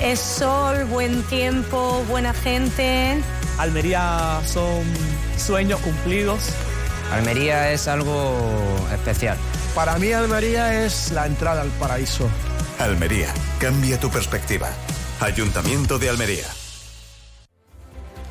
[0.00, 3.22] Es sol, buen tiempo, buena gente.
[3.58, 4.82] Almería son
[5.36, 6.48] sueños cumplidos.
[7.12, 8.34] Almería es algo
[8.90, 9.36] especial.
[9.74, 12.26] Para mí Almería es la entrada al paraíso.
[12.78, 14.70] Almería, cambia tu perspectiva.
[15.20, 16.46] Ayuntamiento de Almería.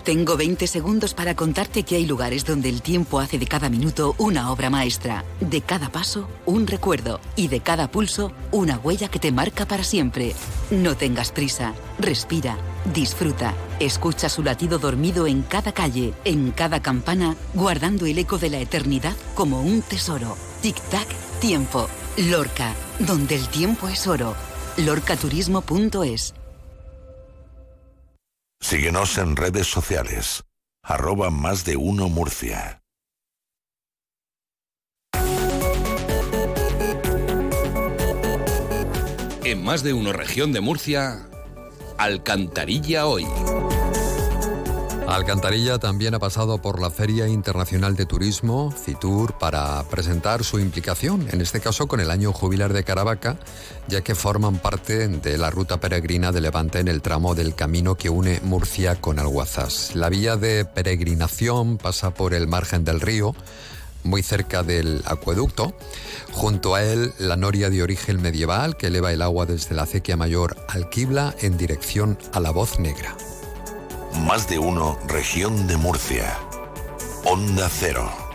[0.08, 4.16] Tengo 20 segundos para contarte que hay lugares donde el tiempo hace de cada minuto
[4.20, 9.20] una obra maestra, de cada paso un recuerdo y de cada pulso una huella que
[9.20, 10.34] te marca para siempre.
[10.72, 12.58] No tengas prisa, respira,
[12.94, 18.50] disfruta, escucha su latido dormido en cada calle, en cada campana, guardando el eco de
[18.50, 20.38] la eternidad como un tesoro.
[20.64, 21.08] Tic-tac,
[21.42, 21.90] tiempo.
[22.16, 24.36] Lorca, donde el tiempo es oro.
[24.78, 26.34] lorcaturismo.es
[28.60, 30.44] Síguenos en redes sociales.
[30.84, 32.84] Arroba más de uno Murcia.
[39.44, 41.30] En más de uno región de Murcia,
[41.98, 43.26] Alcantarilla hoy.
[45.08, 51.30] Alcantarilla también ha pasado por la Feria Internacional de Turismo, FITUR, para presentar su implicación,
[51.32, 53.38] en este caso con el año jubilar de Caravaca,
[53.88, 57.96] ya que forman parte de la ruta peregrina de Levante en el tramo del camino
[57.96, 59.96] que une Murcia con Alguazas.
[59.96, 63.34] La vía de peregrinación pasa por el margen del río,
[64.04, 65.74] muy cerca del acueducto.
[66.34, 70.18] Junto a él, la noria de origen medieval que eleva el agua desde la acequia
[70.18, 73.16] mayor Alquibla en dirección a la voz negra.
[74.26, 76.38] Más de uno, región de Murcia.
[77.24, 78.27] Onda Cero.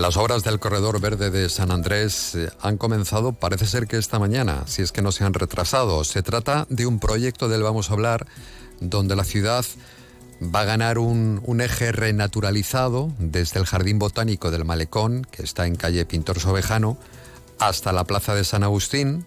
[0.00, 4.18] Las obras del corredor verde de San Andrés eh, han comenzado, parece ser que esta
[4.18, 6.04] mañana, si es que no se han retrasado.
[6.04, 8.26] Se trata de un proyecto del vamos a hablar,
[8.80, 9.62] donde la ciudad
[10.42, 15.76] va a ganar un, eje renaturalizado desde el Jardín Botánico del Malecón, que está en
[15.76, 16.96] calle Pintor Sobejano,
[17.58, 19.26] hasta la Plaza de San Agustín,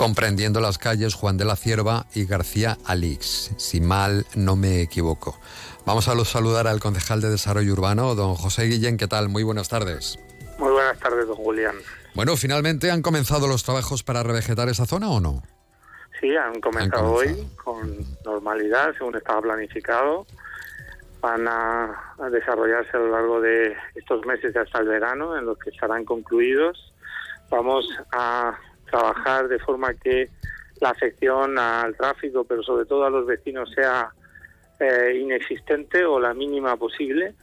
[0.00, 5.38] comprendiendo las calles Juan de la Cierva y García Alix, si mal no me equivoco.
[5.84, 8.96] Vamos a saludar al concejal de Desarrollo Urbano, don José Guillén.
[8.96, 9.28] ¿Qué tal?
[9.28, 10.18] Muy buenas tardes.
[10.58, 11.74] Muy buenas tardes, don Julián.
[12.14, 15.42] Bueno, finalmente han comenzado los trabajos para revegetar esa zona o no?
[16.18, 20.26] Sí, han comenzado, hoy con normalidad, según estaba planificado.
[21.20, 25.58] Van a, a desarrollarse a lo largo de estos meses hasta el verano, en los
[25.58, 26.90] que estarán concluidos.
[27.50, 28.56] Vamos a
[28.90, 30.28] trabajar de forma que
[30.80, 34.10] la afección al tráfico, pero sobre todo a los vecinos, sea
[34.78, 37.34] eh, inexistente o la mínima posible.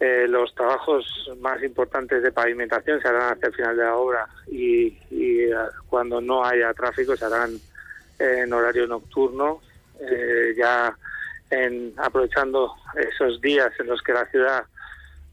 [0.00, 4.28] Eh, los trabajos más importantes de pavimentación se harán hacia el final de la obra
[4.50, 5.54] y, y, eh,
[5.88, 7.58] cuando no haya tráfico se harán
[8.18, 9.60] en horario nocturno,
[10.00, 10.96] eh, ya
[11.50, 14.64] en, aprovechando esos días en los que la ciudad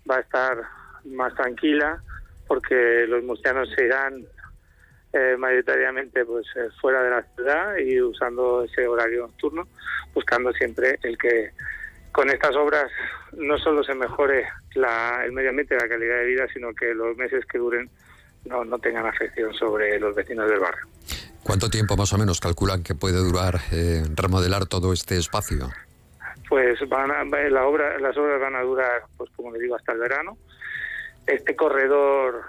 [0.10, 0.58] va a estar
[1.06, 2.02] más tranquila,
[2.48, 4.26] porque los murcianos se irán
[5.14, 9.68] eh, mayoritariamente pues eh, fuera de la ciudad y usando ese horario nocturno,
[10.14, 11.52] buscando siempre el que
[12.12, 12.92] con estas obras
[13.34, 14.46] no solo se mejore
[14.76, 17.90] la, el medio ambiente la calidad de vida, sino que los meses que duren
[18.46, 20.88] no, no tengan afección sobre los vecinos del barrio.
[21.44, 25.70] ¿Cuánto tiempo más o menos calculan que puede durar eh, remodelar todo este espacio?
[26.48, 29.94] Pues van a, la obra, las obras van a durar, pues como le digo, hasta
[29.94, 30.38] el verano.
[31.26, 32.44] Este corredor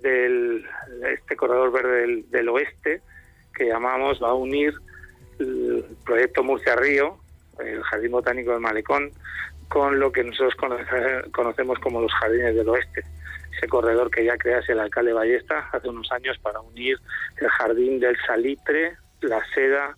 [0.00, 0.66] del
[1.12, 3.00] este corredor verde del, oeste
[3.54, 4.74] que llamamos va a unir
[5.38, 7.18] el proyecto Murcia Río,
[7.58, 9.10] el Jardín Botánico del Malecón,
[9.68, 10.84] con lo que nosotros conoce,
[11.32, 13.02] conocemos como los Jardines del Oeste.
[13.56, 16.96] Ese corredor que ya crease el alcalde Ballesta hace unos años para unir
[17.40, 19.96] el Jardín del Salitre, la Seda,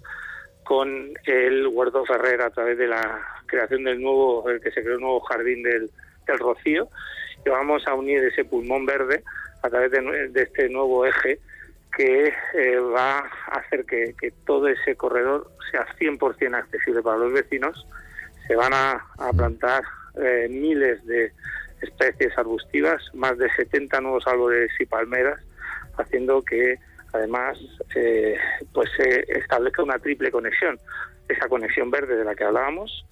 [0.64, 4.94] con el Huerto Ferrer a través de la creación del nuevo, el que se creó
[4.94, 5.90] el nuevo Jardín del,
[6.26, 6.88] del Rocío.
[7.44, 9.22] Y vamos a unir ese pulmón verde
[9.62, 11.38] a través de, este nuevo eje
[11.96, 14.14] que eh, va a hacer que,
[14.46, 17.86] todo ese corredor sea 100% accesible para los vecinos.
[18.46, 19.82] Se van a, a plantar
[20.16, 21.32] eh, miles de
[21.82, 25.40] especies arbustivas, más de 70 nuevos árboles y palmeras,
[25.98, 26.78] haciendo que
[27.12, 27.58] además
[27.94, 28.36] eh,
[28.72, 30.78] pues se establezca una triple conexión.
[31.28, 33.04] Esa conexión verde de la que hablábamos,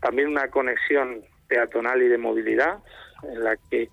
[0.00, 2.78] también una conexión peatonal y de movilidad,
[3.24, 3.88] en la que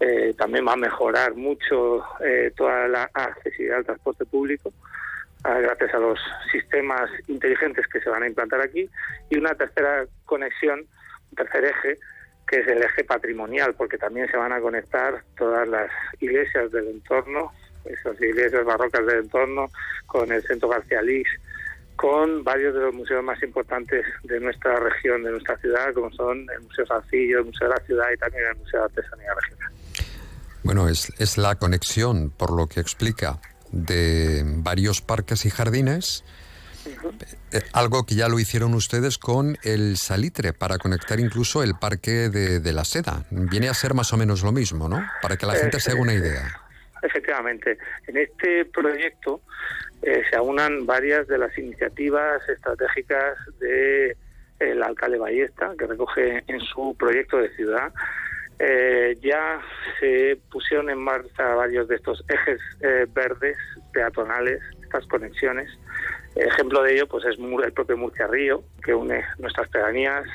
[0.00, 4.72] eh, también va a mejorar mucho eh, toda la accesibilidad al transporte público
[5.44, 6.18] eh, gracias a los
[6.50, 8.88] sistemas inteligentes que se van a implantar aquí
[9.28, 11.98] y una tercera conexión, un tercer eje
[12.48, 16.88] que es el eje patrimonial porque también se van a conectar todas las iglesias del
[16.88, 17.52] entorno,
[17.84, 19.70] esas iglesias barrocas del entorno
[20.06, 21.30] con el centro García Lix,
[21.96, 26.46] con varios de los museos más importantes de nuestra región, de nuestra ciudad, como son
[26.50, 29.79] el Museo Salcillo, el Museo de la Ciudad y también el Museo de Artesanía Regional.
[30.62, 33.38] Bueno, es, es la conexión, por lo que explica,
[33.72, 36.24] de varios parques y jardines.
[37.52, 42.30] Eh, algo que ya lo hicieron ustedes con el salitre para conectar incluso el parque
[42.30, 43.24] de, de, la seda.
[43.30, 45.02] Viene a ser más o menos lo mismo, ¿no?
[45.20, 46.42] Para que la gente eh, se haga una idea.
[47.02, 47.78] Efectivamente.
[48.06, 49.42] En este proyecto
[50.02, 54.16] eh, se aunan varias de las iniciativas estratégicas de
[54.58, 57.92] el alcalde Ballesta, que recoge en su proyecto de ciudad
[58.62, 59.58] eh, ya
[59.98, 63.56] se pusieron en marcha varios de estos ejes eh, verdes
[63.90, 65.70] peatonales, estas conexiones.
[66.36, 70.26] Ejemplo de ello pues es el propio Murcia Río, que une nuestras pedanías,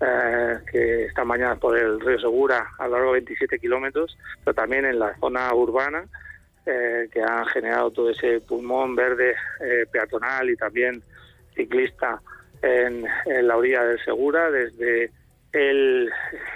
[0.00, 4.54] eh, que están bañadas por el río Segura a lo largo de 27 kilómetros, pero
[4.54, 6.06] también en la zona urbana,
[6.64, 9.34] que han generado todo ese pulmón verde
[9.90, 11.02] peatonal y también
[11.56, 12.22] ciclista
[12.62, 13.04] en
[13.42, 15.10] la orilla del Segura, desde
[15.52, 16.10] el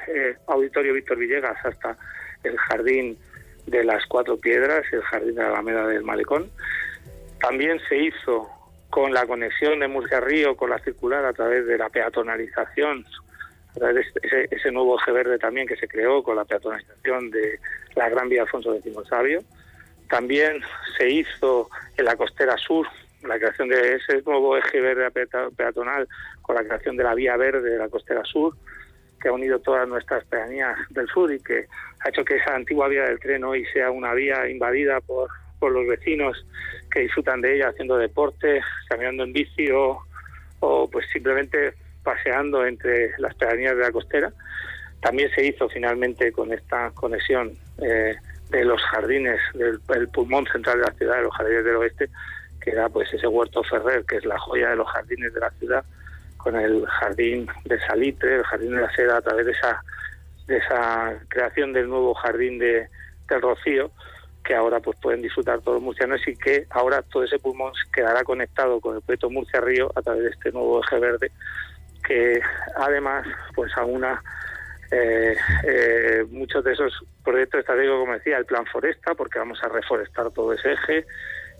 [0.08, 1.96] eh, Auditorio Víctor Villegas hasta
[2.42, 3.18] el Jardín
[3.66, 6.50] de las Cuatro Piedras el Jardín de la Alameda del Malecón.
[7.40, 8.48] También se hizo
[8.90, 13.04] con la conexión de Murcia Río con la circular a través de la peatonalización,
[13.70, 17.30] a través de ese, ese nuevo eje verde también que se creó con la peatonalización
[17.30, 17.58] de
[17.94, 19.40] la Gran Vía Alfonso X Sabio.
[20.08, 20.62] También
[20.96, 22.86] se hizo en la costera sur
[23.26, 25.10] la creación de ese nuevo eje verde
[25.56, 26.08] peatonal
[26.42, 28.54] con la creación de la vía verde de la costera sur,
[29.20, 31.66] que ha unido todas nuestras pedanías del sur y que
[32.00, 35.72] ha hecho que esa antigua vía del tren hoy sea una vía invadida por, por
[35.72, 36.46] los vecinos
[36.90, 39.98] que disfrutan de ella haciendo deporte, caminando en bici o,
[40.60, 44.32] o pues simplemente paseando entre las pedanías de la costera.
[45.00, 47.52] También se hizo finalmente con esta conexión
[47.82, 48.14] eh,
[48.50, 52.08] de los jardines, del el pulmón central de la ciudad, de los jardines del oeste,
[52.60, 55.50] que era pues ese huerto Ferrer, que es la joya de los jardines de la
[55.50, 55.84] ciudad,
[56.46, 59.82] con el jardín de Salitre, el jardín de la seda, a través de esa,
[60.46, 62.88] de esa creación del nuevo jardín de,
[63.28, 63.90] del Rocío,
[64.44, 68.22] que ahora pues pueden disfrutar todos los murcianos y que ahora todo ese pulmón quedará
[68.22, 71.32] conectado con el proyecto Murcia Río a través de este nuevo eje verde,
[72.06, 72.40] que
[72.76, 73.26] además
[73.56, 74.22] pues aúna
[74.92, 76.92] eh, eh, muchos de esos
[77.24, 81.06] proyectos estratégicos, como decía, el plan Foresta, porque vamos a reforestar todo ese eje,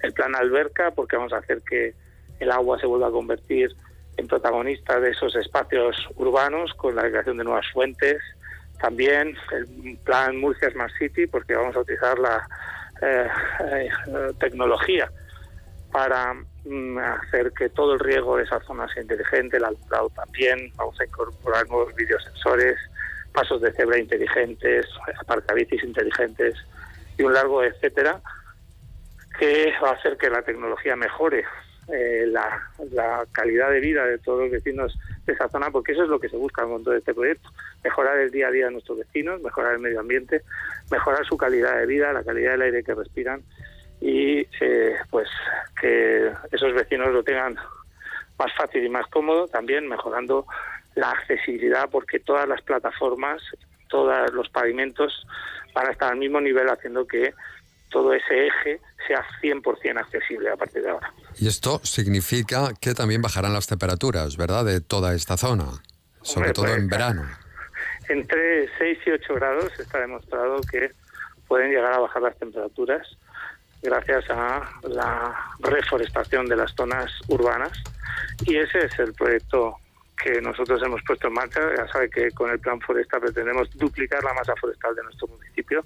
[0.05, 1.93] el plan Alberca, porque vamos a hacer que
[2.39, 3.75] el agua se vuelva a convertir
[4.17, 8.23] en protagonista de esos espacios urbanos con la creación de nuevas fuentes,
[8.81, 12.47] también el plan Murcia Smart City, porque vamos a utilizar la
[13.03, 13.29] eh,
[13.61, 13.89] eh,
[14.39, 15.11] tecnología
[15.93, 20.73] para mm, hacer que todo el riego de esa zona sea inteligente, el alumbrado también,
[20.77, 22.77] vamos a incorporar nuevos videosensores,
[23.33, 24.87] pasos de cebra inteligentes,
[25.21, 26.55] aparcabicis inteligentes
[27.19, 28.21] y un largo etcétera,
[29.39, 31.45] que va a hacer que la tecnología mejore
[31.89, 36.09] eh, la, calidad de vida de todos los vecinos de esa zona, porque eso es
[36.09, 37.49] lo que se busca con todo este proyecto,
[37.85, 40.43] mejorar el día a día de nuestros vecinos, mejorar el medio ambiente,
[40.91, 43.43] mejorar su calidad de vida, la calidad del aire que respiran
[44.01, 45.29] y eh, pues
[45.81, 47.57] que esos vecinos lo tengan
[48.39, 50.47] más fácil y más cómodo, también mejorando
[50.95, 53.43] la accesibilidad porque todas las plataformas,
[53.89, 55.27] todos los pavimentos
[55.75, 57.35] van a estar al mismo nivel haciendo que
[57.97, 58.79] todo ese eje
[59.09, 61.15] sea 100% accesible a partir de ahora.
[61.39, 64.67] Y esto significa que también bajarán las temperaturas, ¿verdad?
[64.67, 65.65] De toda esta zona,
[66.21, 67.23] sobre Hombre, todo pues, en verano.
[68.11, 70.93] Entre 6 y 8 grados está demostrado que
[71.49, 73.09] pueden llegar a bajar las temperaturas
[73.81, 77.83] gracias a la reforestación de las zonas urbanas
[78.45, 79.77] y ese es el proyecto
[80.23, 81.61] que nosotros hemos puesto en marcha.
[81.77, 85.85] Ya sabe que con el plan forestal pretendemos duplicar la masa forestal de nuestro municipio.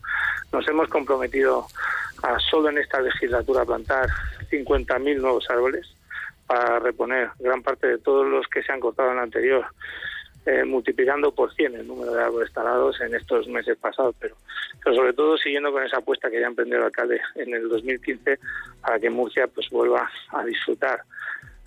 [0.52, 1.66] Nos hemos comprometido
[2.22, 4.08] a solo en esta legislatura plantar
[4.50, 5.94] 50.000 nuevos árboles
[6.46, 9.64] para reponer gran parte de todos los que se han cortado en la anterior,
[10.46, 14.36] eh, multiplicando por 100 el número de árboles talados en estos meses pasados, pero,
[14.82, 18.38] pero sobre todo siguiendo con esa apuesta que ya emprendió el alcalde en el 2015
[18.80, 21.02] para que Murcia pues vuelva a disfrutar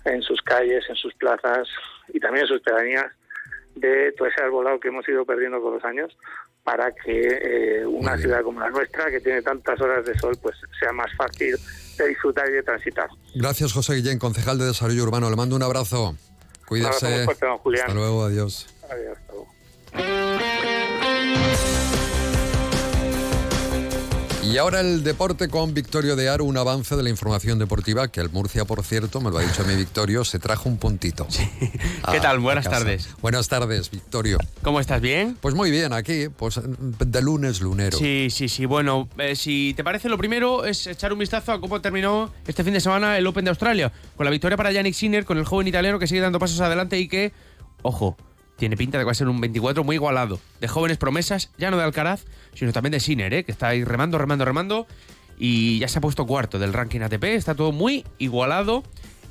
[0.04, 1.68] en sus calles, en sus plazas
[2.08, 3.06] y también en sus pedanías
[3.74, 6.16] de todo ese arbolado que hemos ido perdiendo con los años
[6.62, 10.56] para que eh, una ciudad como la nuestra, que tiene tantas horas de sol, pues
[10.80, 11.56] sea más fácil
[11.98, 13.08] de disfrutar y de transitar.
[13.34, 15.28] Gracias, José Guillén, concejal de Desarrollo Urbano.
[15.28, 16.10] Le mando un abrazo.
[16.10, 17.24] Un abrazo Cuídese.
[17.24, 17.86] fuerte, don Julián.
[17.86, 18.66] Hasta luego, adiós.
[18.90, 19.48] Adiós, hasta luego.
[24.44, 28.20] Y ahora el deporte con Victorio de Aro, un avance de la información deportiva, que
[28.20, 31.26] el Murcia, por cierto, me lo ha dicho mi Victorio, se trajo un puntito.
[31.58, 32.36] ¿Qué a- tal?
[32.36, 33.08] a Buenas tardes.
[33.22, 34.38] Buenas tardes, Victorio.
[34.62, 35.00] ¿Cómo estás?
[35.00, 35.36] ¿Bien?
[35.40, 37.96] Pues muy bien, aquí, pues de lunes lunero.
[37.98, 38.66] Sí, sí, sí.
[38.66, 42.62] Bueno, eh, si te parece, lo primero es echar un vistazo a cómo terminó este
[42.62, 43.90] fin de semana el Open de Australia.
[44.14, 46.98] Con la victoria para Yannick Sinner, con el joven italiano que sigue dando pasos adelante
[46.98, 47.32] y que,
[47.82, 48.16] ojo,
[48.56, 50.40] tiene pinta de que va a ser un 24 muy igualado.
[50.60, 52.24] De jóvenes promesas, ya no de Alcaraz,
[52.54, 53.44] sino también de Sinner, ¿eh?
[53.44, 54.86] que está ahí remando, remando, remando.
[55.38, 57.24] Y ya se ha puesto cuarto del ranking ATP.
[57.24, 58.84] Está todo muy igualado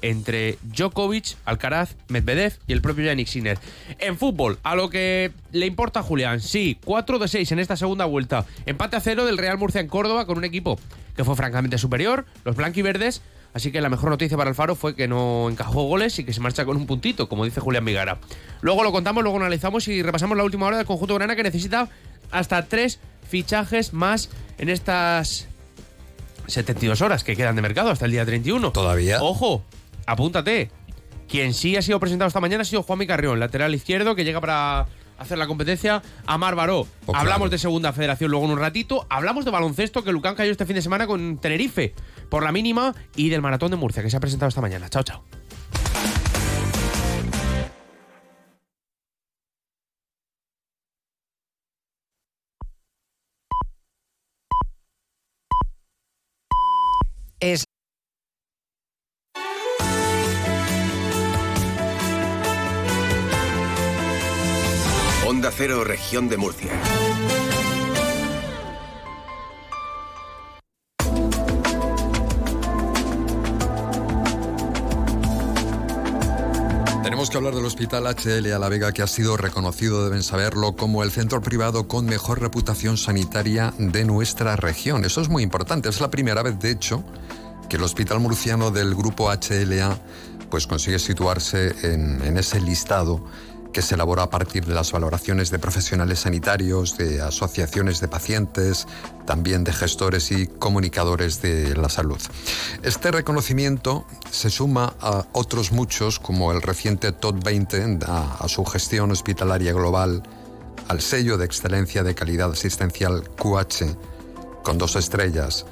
[0.03, 3.57] entre Djokovic, Alcaraz, Medvedev y el propio Yannick Sinner.
[3.99, 7.77] En fútbol, a lo que le importa a Julián, sí, 4 de 6 en esta
[7.77, 8.45] segunda vuelta.
[8.65, 10.77] Empate a cero del Real Murcia en Córdoba con un equipo
[11.15, 13.21] que fue francamente superior, los blanquiverdes.
[13.53, 16.33] Así que la mejor noticia para el Faro fue que no encajó goles y que
[16.33, 18.17] se marcha con un puntito, como dice Julián Vigara.
[18.61, 21.89] Luego lo contamos, luego analizamos y repasamos la última hora del conjunto grana que necesita
[22.31, 22.99] hasta tres
[23.29, 25.47] fichajes más en estas
[26.47, 28.71] 72 horas que quedan de mercado hasta el día 31.
[28.71, 29.21] ¿Todavía?
[29.21, 29.63] Ojo,
[30.05, 30.71] apúntate.
[31.29, 34.41] Quien sí ha sido presentado esta mañana ha sido Juanmi Carrión, lateral izquierdo, que llega
[34.41, 34.87] para
[35.17, 36.87] hacer la competencia a Baró.
[37.05, 39.05] Oh, Hablamos de segunda federación luego en un ratito.
[39.09, 41.93] Hablamos de baloncesto, que Lucán cayó este fin de semana con Tenerife
[42.29, 44.89] por la mínima y del Maratón de Murcia, que se ha presentado esta mañana.
[44.89, 45.23] Chao, chao.
[57.39, 57.65] Es
[65.27, 66.71] Onda Cero, Región de Murcia.
[77.13, 80.75] Tenemos que hablar del Hospital HL a la Vega, que ha sido reconocido, deben saberlo,
[80.75, 85.05] como el centro privado con mejor reputación sanitaria de nuestra región.
[85.05, 85.89] Eso es muy importante.
[85.89, 87.03] Es la primera vez, de hecho,
[87.69, 89.95] que el Hospital Murciano del grupo HLA
[90.49, 93.23] pues consigue situarse en, en ese listado
[93.73, 98.87] que se elabora a partir de las valoraciones de profesionales sanitarios, de asociaciones de pacientes,
[99.25, 102.19] también de gestores y comunicadores de la salud.
[102.83, 108.63] Este reconocimiento se suma a otros muchos, como el reciente TOT 20, a, a su
[108.63, 110.23] gestión hospitalaria global,
[110.87, 113.97] al sello de excelencia de calidad asistencial QH,
[114.63, 115.65] con dos estrellas,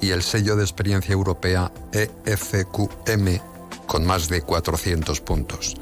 [0.00, 3.38] y el sello de experiencia europea EFQM,
[3.86, 5.76] con más de 400 puntos.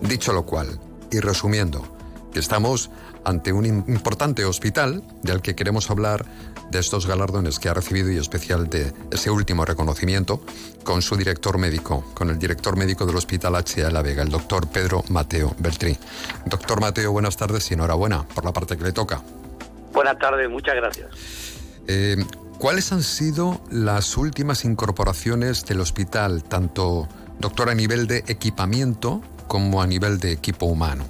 [0.00, 0.78] Dicho lo cual,
[1.10, 1.86] y resumiendo,
[2.32, 2.90] que estamos
[3.24, 6.24] ante un im- importante hospital del que queremos hablar
[6.70, 10.40] de estos galardones que ha recibido y especial de ese último reconocimiento
[10.84, 14.66] con su director médico, con el director médico del Hospital HA La Vega, el doctor
[14.68, 15.96] Pedro Mateo Beltrí.
[16.44, 19.22] Doctor Mateo, buenas tardes y enhorabuena por la parte que le toca.
[19.92, 21.06] Buenas tardes, muchas gracias.
[21.88, 22.16] Eh,
[22.58, 27.06] ¿Cuáles han sido las últimas incorporaciones del hospital, tanto,
[27.38, 31.04] doctor, a nivel de equipamiento como a nivel de equipo humano?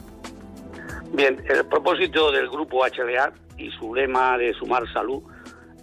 [1.12, 5.22] Bien, el propósito del grupo HLA y su lema de sumar salud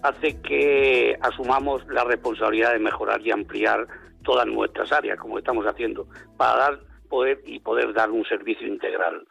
[0.02, 3.86] hace que asumamos la responsabilidad de mejorar y ampliar
[4.22, 9.26] todas nuestras áreas, como estamos haciendo, para dar poder y poder dar un servicio integral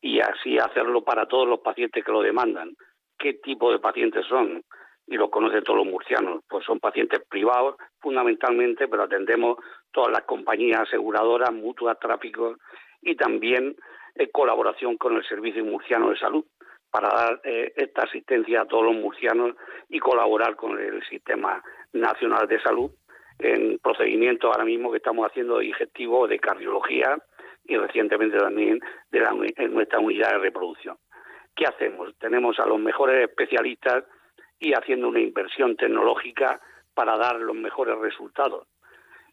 [0.00, 2.76] y así hacerlo para todos los pacientes que lo demandan.
[3.18, 4.62] ¿Qué tipo de pacientes son?
[5.08, 6.44] Y lo conocen todos los murcianos.
[6.48, 9.58] Pues son pacientes privados fundamentalmente, pero atendemos
[9.90, 12.58] todas las compañías aseguradoras, mutuas, tráficos
[13.00, 13.74] y también
[14.14, 16.44] en colaboración con el Servicio Murciano de Salud
[16.90, 19.54] para dar eh, esta asistencia a todos los murcianos
[19.88, 22.90] y colaborar con el Sistema Nacional de Salud
[23.38, 27.18] en procedimientos ahora mismo que estamos haciendo digestivos de cardiología
[27.64, 28.80] y recientemente también
[29.10, 30.96] de la en nuestra unidad de reproducción.
[31.54, 32.16] ¿Qué hacemos?
[32.18, 34.04] Tenemos a los mejores especialistas
[34.60, 36.60] y haciendo una inversión tecnológica
[36.94, 38.66] para dar los mejores resultados.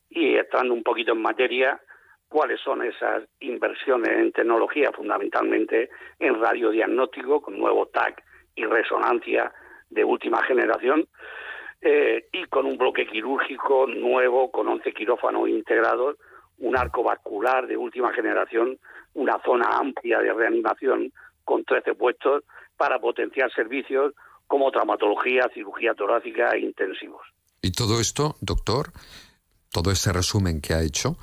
[0.09, 1.82] Y entrando un poquito en materia,
[2.28, 4.91] ¿cuáles son esas inversiones en tecnología?
[4.91, 8.23] Fundamentalmente en radiodiagnóstico con nuevo TAC
[8.55, 9.51] y resonancia
[9.89, 11.07] de última generación
[11.82, 16.17] eh, y con un bloque quirúrgico nuevo con 11 quirófanos integrados,
[16.59, 18.78] un arco vascular de última generación,
[19.13, 21.11] una zona amplia de reanimación
[21.43, 22.43] con 13 puestos
[22.78, 24.13] para potenciar servicios
[24.47, 27.25] como traumatología, cirugía torácica e intensivos.
[27.61, 28.91] Y todo esto, doctor,
[29.71, 31.17] todo ese resumen que ha hecho,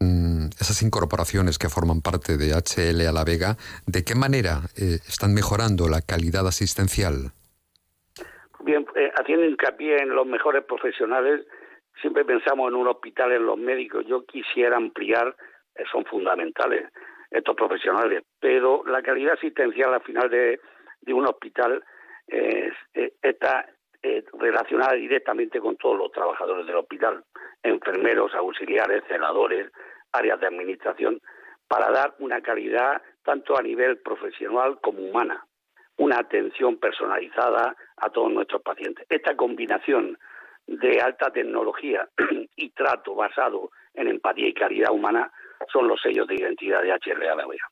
[0.00, 3.56] mm, esas incorporaciones que forman parte de HL a la Vega,
[3.86, 7.32] ¿de qué manera eh, están mejorando la calidad asistencial?
[8.60, 11.46] Bien, eh, haciendo hincapié en los mejores profesionales,
[12.00, 14.04] siempre pensamos en un hospital, en los médicos.
[14.06, 15.34] Yo quisiera ampliar,
[15.74, 16.92] eh, son fundamentales
[17.30, 20.60] estos profesionales, pero la calidad asistencial al final de,
[21.00, 21.82] de un hospital
[23.22, 23.66] está
[24.38, 27.24] relacionada directamente con todos los trabajadores del hospital,
[27.62, 29.70] enfermeros, auxiliares, celadores,
[30.12, 31.20] áreas de administración,
[31.68, 35.44] para dar una calidad tanto a nivel profesional como humana
[35.98, 39.06] una atención personalizada a todos nuestros pacientes.
[39.08, 40.18] Esta combinación
[40.66, 42.08] de alta tecnología
[42.56, 45.30] y trato basado en empatía y calidad humana
[45.72, 47.70] son los sellos de identidad de HL a la Vega.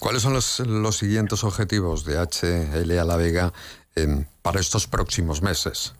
[0.00, 3.52] ¿Cuáles son los, los siguientes objetivos de HL a la Vega
[3.94, 5.94] em, para estos próximos meses?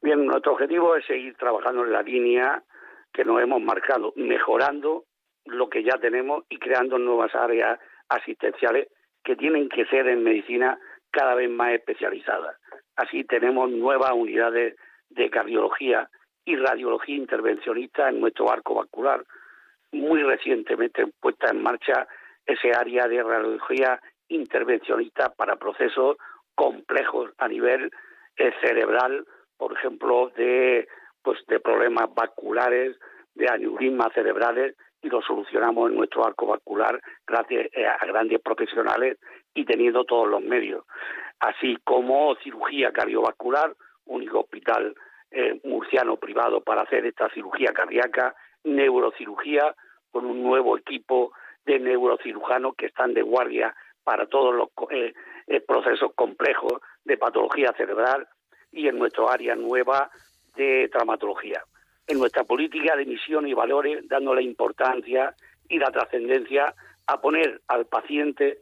[0.00, 2.62] Bien, nuestro objetivo es seguir trabajando en la línea
[3.12, 5.06] que nos hemos marcado, mejorando
[5.44, 8.86] lo que ya tenemos y creando nuevas áreas asistenciales
[9.24, 10.78] que tienen que ser en medicina
[11.10, 12.56] cada vez más especializadas.
[12.94, 14.76] Así tenemos nuevas unidades
[15.10, 16.08] de cardiología
[16.44, 19.24] y radiología intervencionista en nuestro arco vascular.
[19.90, 22.06] Muy recientemente puesta en marcha
[22.46, 26.16] ese área de radiología intervencionista para procesos
[26.54, 27.90] complejos a nivel
[28.36, 29.26] eh, cerebral,
[29.56, 30.88] por ejemplo, de
[31.22, 32.96] pues de problemas vasculares,
[33.34, 39.18] de aneurismas cerebrales y lo solucionamos en nuestro arco vascular gracias eh, a grandes profesionales
[39.54, 40.84] y teniendo todos los medios,
[41.40, 43.74] así como cirugía cardiovascular,
[44.06, 44.94] único hospital
[45.30, 48.34] eh, murciano privado para hacer esta cirugía cardíaca,
[48.64, 49.74] neurocirugía
[50.10, 51.32] con un nuevo equipo
[51.66, 58.28] de neurocirujanos que están de guardia para todos los eh, procesos complejos de patología cerebral
[58.70, 60.10] y en nuestro área nueva
[60.54, 61.62] de traumatología.
[62.06, 65.34] En nuestra política de misión y valores, dando la importancia
[65.68, 66.74] y la trascendencia
[67.06, 68.60] a poner al paciente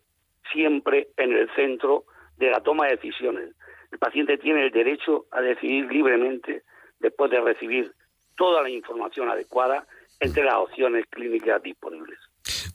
[0.53, 2.05] siempre en el centro
[2.39, 3.55] de la toma de decisiones.
[3.93, 6.63] El paciente tiene el derecho a decidir libremente
[6.99, 7.93] después de recibir
[8.37, 9.87] toda la información adecuada
[10.21, 12.19] entre las opciones clínicas disponibles.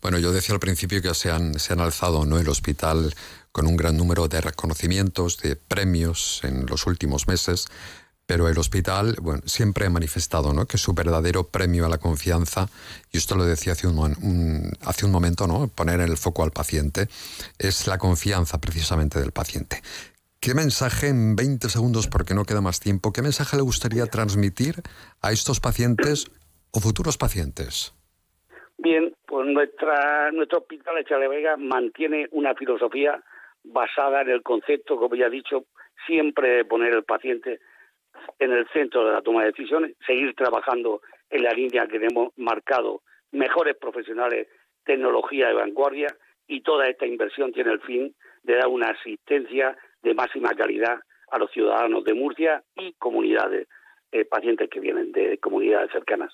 [0.02, 2.40] Bueno, yo decía al principio que se han, se han alzado ¿no?
[2.40, 3.14] el hospital
[3.52, 7.68] con un gran número de reconocimientos, de premios en los últimos meses,
[8.26, 10.68] pero el hospital bueno, siempre ha manifestado ¿no?
[10.68, 12.70] que su verdadero premio a la confianza,
[13.12, 15.68] y esto lo decía hace un, hace un momento, ¿no?
[15.68, 17.10] poner en el foco al paciente,
[17.58, 19.82] es la confianza precisamente del paciente.
[20.40, 24.82] ¿Qué mensaje en 20 segundos, porque no queda más tiempo, qué mensaje le gustaría transmitir
[25.22, 26.28] a estos pacientes
[26.72, 27.94] o futuros pacientes?
[28.78, 33.24] Bien, pues nuestra, nuestro hospital de Vega mantiene una filosofía
[33.64, 35.66] basada en el concepto, como ya he dicho,
[36.08, 37.60] siempre de poner el paciente
[38.40, 42.36] en el centro de la toma de decisiones, seguir trabajando en la línea que hemos
[42.38, 44.48] marcado, mejores profesionales,
[44.84, 46.08] tecnología de vanguardia
[46.48, 51.38] y toda esta inversión tiene el fin de dar una asistencia de máxima calidad a
[51.38, 53.68] los ciudadanos de Murcia y comunidades,
[54.12, 56.34] eh, pacientes que vienen de comunidades cercanas.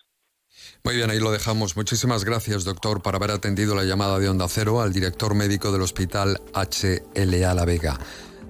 [0.83, 1.75] Muy bien, ahí lo dejamos.
[1.75, 5.81] Muchísimas gracias, doctor, por haber atendido la llamada de Onda Cero al director médico del
[5.81, 7.99] Hospital HLA La Vega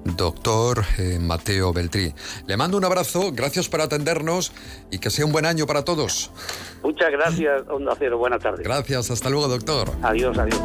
[0.06, 2.14] doctor eh, Mateo Beltrí.
[2.45, 4.53] Le mando un abrazo, gracias por atendernos
[4.91, 6.32] y que sea un buen año para todos.
[6.84, 8.18] Muchas gracias, Onda Cero.
[8.18, 8.64] Buenas tardes.
[8.64, 9.91] Gracias, hasta luego, doctor.
[10.03, 10.62] Adiós, adiós.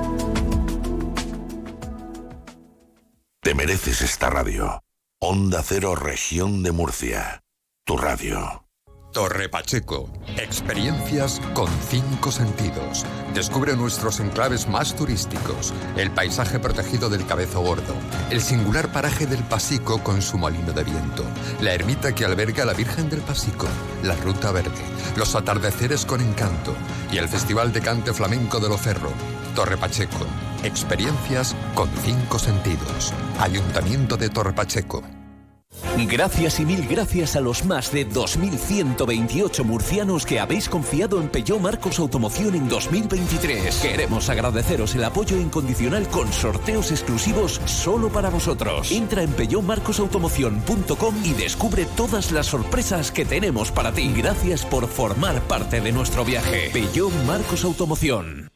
[3.41, 4.82] Te mereces esta radio.
[5.18, 7.43] Onda Cero, región de Murcia.
[7.84, 8.69] Tu radio.
[9.12, 10.08] Torre Pacheco.
[10.36, 13.04] Experiencias con cinco sentidos.
[13.34, 15.74] Descubre nuestros enclaves más turísticos.
[15.96, 17.94] El paisaje protegido del Cabezo Gordo.
[18.30, 21.24] El singular paraje del Pasico con su molino de viento.
[21.61, 23.66] La ermita que alberga a la Virgen del Pasico.
[24.04, 24.84] La Ruta Verde.
[25.16, 26.72] Los atardeceres con encanto.
[27.11, 29.11] Y el Festival de Cante Flamenco de Locerro.
[29.56, 30.24] Torre Pacheco.
[30.62, 33.12] Experiencias con cinco sentidos.
[33.40, 35.02] Ayuntamiento de Torre Pacheco.
[36.08, 41.60] Gracias y mil gracias a los más de 2.128 murcianos que habéis confiado en Peugeot
[41.60, 43.76] Marcos Automoción en 2023.
[43.76, 48.90] Queremos agradeceros el apoyo incondicional con sorteos exclusivos solo para vosotros.
[48.90, 54.12] Entra en peugeotmarcosautomoción.com y descubre todas las sorpresas que tenemos para ti.
[54.16, 56.70] Gracias por formar parte de nuestro viaje.
[56.72, 58.50] Peugeot Marcos Automoción.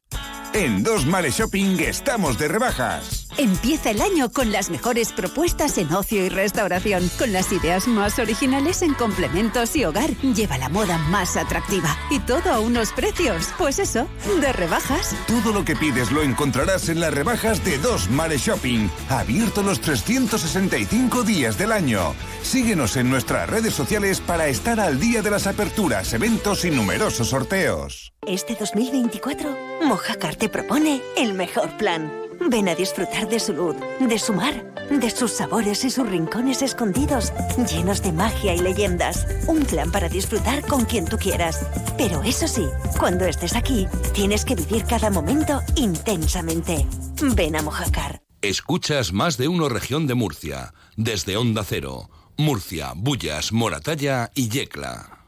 [0.55, 3.24] En Dos Males Shopping estamos de rebajas.
[3.37, 8.21] Empieza el año con las mejores propuestas en ocio y restauración, con las ideas más
[8.21, 10.11] originales en complementos y hogar.
[10.21, 14.07] Lleva la moda más atractiva y todo a unos precios, pues eso,
[14.41, 15.17] de rebajas.
[15.27, 19.81] Todo lo que pides lo encontrarás en las rebajas de Dos Males Shopping, abierto los
[19.81, 22.15] 365 días del año.
[22.43, 27.31] Síguenos en nuestras redes sociales para estar al día de las aperturas, eventos y numerosos
[27.31, 28.13] sorteos.
[28.27, 32.24] Este 2024, Mojácar te propone el mejor plan.
[32.51, 36.63] Ven a disfrutar de su luz, de su mar, de sus sabores y sus rincones
[36.63, 37.33] escondidos,
[37.71, 39.27] llenos de magia y leyendas.
[39.47, 41.67] Un plan para disfrutar con quien tú quieras.
[41.97, 42.67] Pero eso sí,
[42.99, 46.87] cuando estés aquí, tienes que vivir cada momento intensamente.
[47.35, 48.21] Ven a Mojácar.
[48.43, 55.24] Escuchas más de uno región de Murcia, desde Onda Cero, Murcia, Bullas, Moratalla y Yecla.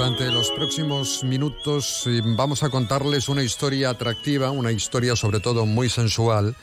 [0.00, 5.66] Durante los próximos minutos eh, vamos a contarles una historia atractiva, una historia sobre todo
[5.66, 6.56] muy sensual.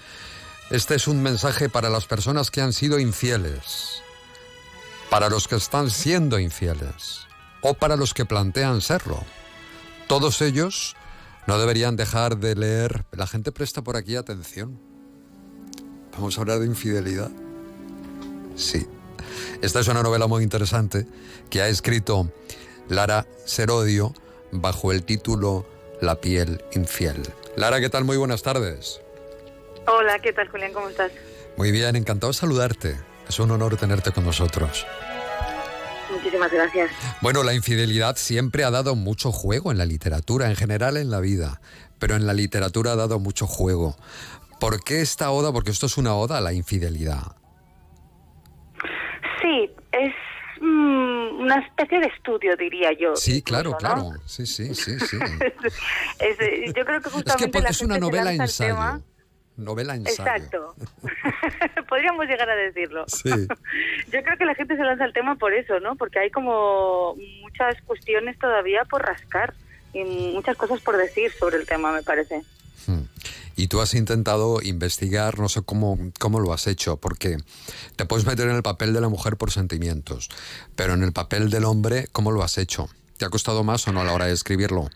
[0.72, 4.02] Este es un mensaje para las personas que han sido infieles,
[5.12, 7.28] para los que están siendo infieles
[7.62, 9.24] o para los que plantean serlo.
[10.08, 10.96] Todos ellos
[11.46, 13.06] no deberían dejar de leer.
[13.12, 14.80] La gente presta por aquí atención.
[16.14, 17.30] Vamos a hablar de infidelidad.
[18.56, 18.88] Sí.
[19.62, 21.06] Esta es una novela muy interesante
[21.52, 22.32] que ha escrito
[22.90, 24.14] Lara Serodio
[24.52, 25.66] bajo el título
[26.02, 27.22] La piel infiel.
[27.56, 28.06] Lara, ¿qué tal?
[28.06, 29.02] Muy buenas tardes.
[29.88, 30.74] Hola, ¿qué tal, Julián?
[30.74, 31.12] ¿Cómo estás?
[31.58, 32.98] Muy bien, encantado de saludarte.
[33.28, 34.86] Es un honor tenerte con nosotros.
[36.12, 36.92] Muchísimas gracias.
[37.22, 41.20] Bueno, la infidelidad siempre ha dado mucho juego en la literatura, en general en la
[41.20, 41.60] vida,
[42.00, 43.96] pero en la literatura ha dado mucho juego.
[44.60, 45.52] ¿Por qué esta oda?
[45.52, 47.36] Porque esto es una oda a la infidelidad.
[49.42, 50.14] Sí, es
[50.62, 51.07] mm,
[51.48, 53.16] una especie de estudio, diría yo.
[53.16, 53.78] Sí, claro, ¿no?
[53.78, 54.10] claro.
[54.26, 55.18] Sí, sí, sí, sí.
[56.20, 58.74] Es, eh, yo creo que Es que la es una gente se novela ensayo.
[58.76, 59.02] tema-
[59.58, 60.24] novela ensayo.
[60.24, 60.76] Exacto.
[61.90, 63.06] Podríamos llegar a decirlo.
[63.08, 63.30] Sí.
[64.12, 65.96] Yo creo que la gente se lanza al tema por eso, ¿no?
[65.96, 69.54] Porque hay como muchas cuestiones todavía por rascar
[69.94, 72.44] y muchas cosas por decir sobre el tema, me parece.
[73.56, 77.38] Y tú has intentado investigar, no sé cómo, cómo lo has hecho, porque
[77.96, 80.30] te puedes meter en el papel de la mujer por sentimientos,
[80.76, 82.88] pero en el papel del hombre, ¿cómo lo has hecho?
[83.18, 84.90] ¿Te ha costado más o no a la hora de escribirlo?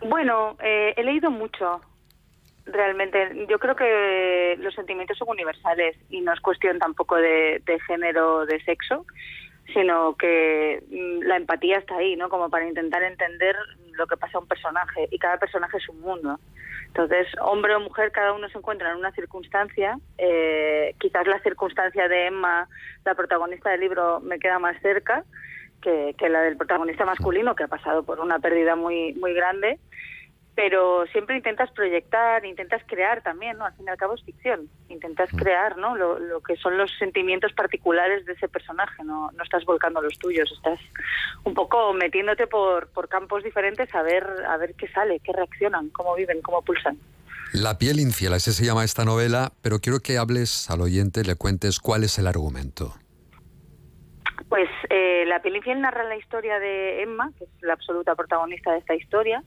[0.00, 1.80] Bueno, eh, he leído mucho,
[2.66, 3.46] realmente.
[3.48, 8.46] Yo creo que los sentimientos son universales y no es cuestión tampoco de, de género,
[8.46, 9.06] de sexo,
[9.72, 12.28] sino que mm, la empatía está ahí, ¿no?
[12.28, 13.56] Como para intentar entender
[13.92, 16.38] lo que pasa a un personaje y cada personaje es un mundo.
[16.86, 19.98] Entonces, hombre o mujer, cada uno se encuentra en una circunstancia.
[20.18, 22.68] Eh, quizás la circunstancia de Emma,
[23.04, 25.24] la protagonista del libro, me queda más cerca
[25.82, 29.78] que, que la del protagonista masculino, que ha pasado por una pérdida muy, muy grande
[30.54, 33.64] pero siempre intentas proyectar, intentas crear también, ¿no?
[33.64, 35.96] Al fin y al cabo es ficción, intentas crear, ¿no?
[35.96, 40.18] Lo, lo que son los sentimientos particulares de ese personaje, no, no estás volcando los
[40.18, 40.80] tuyos, estás
[41.44, 45.88] un poco metiéndote por, por campos diferentes a ver, a ver qué sale, qué reaccionan,
[45.90, 46.98] cómo viven, cómo pulsan.
[47.52, 51.34] La piel infiel, así se llama esta novela, pero quiero que hables al oyente, le
[51.34, 52.94] cuentes cuál es el argumento.
[54.48, 58.72] Pues eh, La piel infiel narra la historia de Emma, que es la absoluta protagonista
[58.72, 59.42] de esta historia,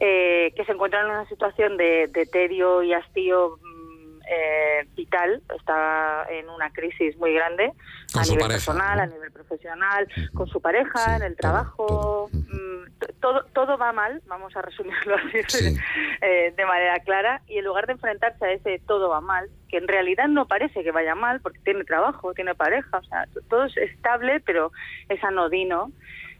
[0.00, 5.40] eh, que se encuentra en una situación de, de tedio y hastío mm, eh, vital,
[5.56, 7.72] está en una crisis muy grande
[8.12, 9.02] Con a nivel pareja, personal, ¿no?
[9.02, 14.20] a nivel profesional, con su pareja, en el trabajo, mm, t- todo, todo va mal,
[14.26, 15.38] vamos a resumirlo así
[16.20, 19.76] eh, de manera clara, y en lugar de enfrentarse a ese todo va mal, que
[19.78, 23.64] en realidad no parece que vaya mal, porque tiene trabajo, tiene pareja, o sea, todo
[23.64, 24.72] es estable, pero
[25.08, 25.92] es anodino.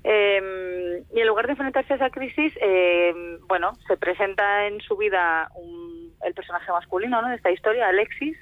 [0.08, 3.12] Eh, y en lugar de enfrentarse a esa crisis, eh,
[3.48, 7.28] bueno, se presenta en su vida un- el personaje masculino ¿no?
[7.28, 8.38] de esta historia, Alexis,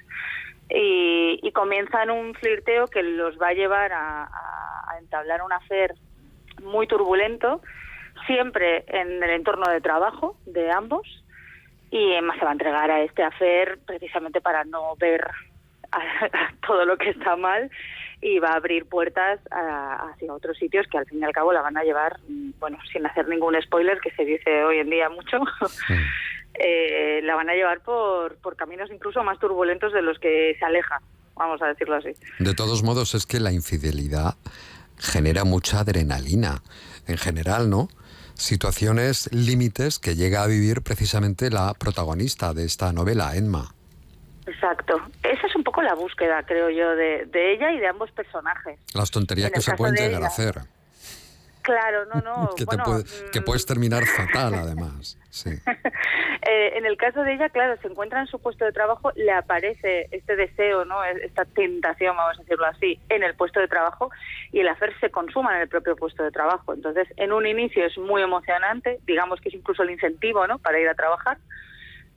[0.69, 4.29] y, y comienzan un flirteo que los va a llevar a,
[4.99, 5.93] entablar un afer
[6.63, 7.61] muy turbulento,
[8.27, 11.05] siempre en el entorno de trabajo de ambos,
[11.91, 15.27] y Emma se va a entregar a este afer precisamente para no ver
[15.91, 15.99] a
[16.65, 17.69] todo lo que está mal
[18.27, 21.53] y va a abrir puertas a- hacia otros sitios que al fin y al cabo
[21.53, 24.89] la van a llevar, mm, bueno, sin hacer ningún spoiler, que se dice hoy en
[24.89, 25.37] día mucho,
[26.55, 30.65] eh, la van a llevar por, por caminos incluso más turbulentos de los que se
[30.65, 30.99] aleja,
[31.35, 32.11] vamos a decirlo así.
[32.39, 34.35] De todos modos, es que la infidelidad
[34.97, 36.61] genera mucha adrenalina,
[37.07, 37.89] en general, ¿no?
[38.33, 43.73] Situaciones límites que llega a vivir precisamente la protagonista de esta novela, Emma.
[44.47, 45.01] Exacto.
[45.23, 48.79] Esa es poco la búsqueda, creo yo, de, de ella y de ambos personajes.
[48.93, 50.55] Las tonterías que se pueden de llegar a hacer.
[51.63, 52.49] Claro, no, no.
[52.55, 55.17] Que, bueno, puede- que mm, puedes terminar fatal, además.
[55.29, 55.49] Sí.
[56.47, 59.31] Eh, en el caso de ella, claro, se encuentra en su puesto de trabajo, le
[59.31, 63.67] aparece este deseo, no, Es- esta tentación, vamos a decirlo así, en el puesto de
[63.67, 64.11] trabajo
[64.51, 66.75] y el hacer se consuma en el propio puesto de trabajo.
[66.75, 70.59] Entonces, en un inicio es muy emocionante, digamos que es incluso el incentivo, ¿no?
[70.59, 71.39] Para ir a trabajar.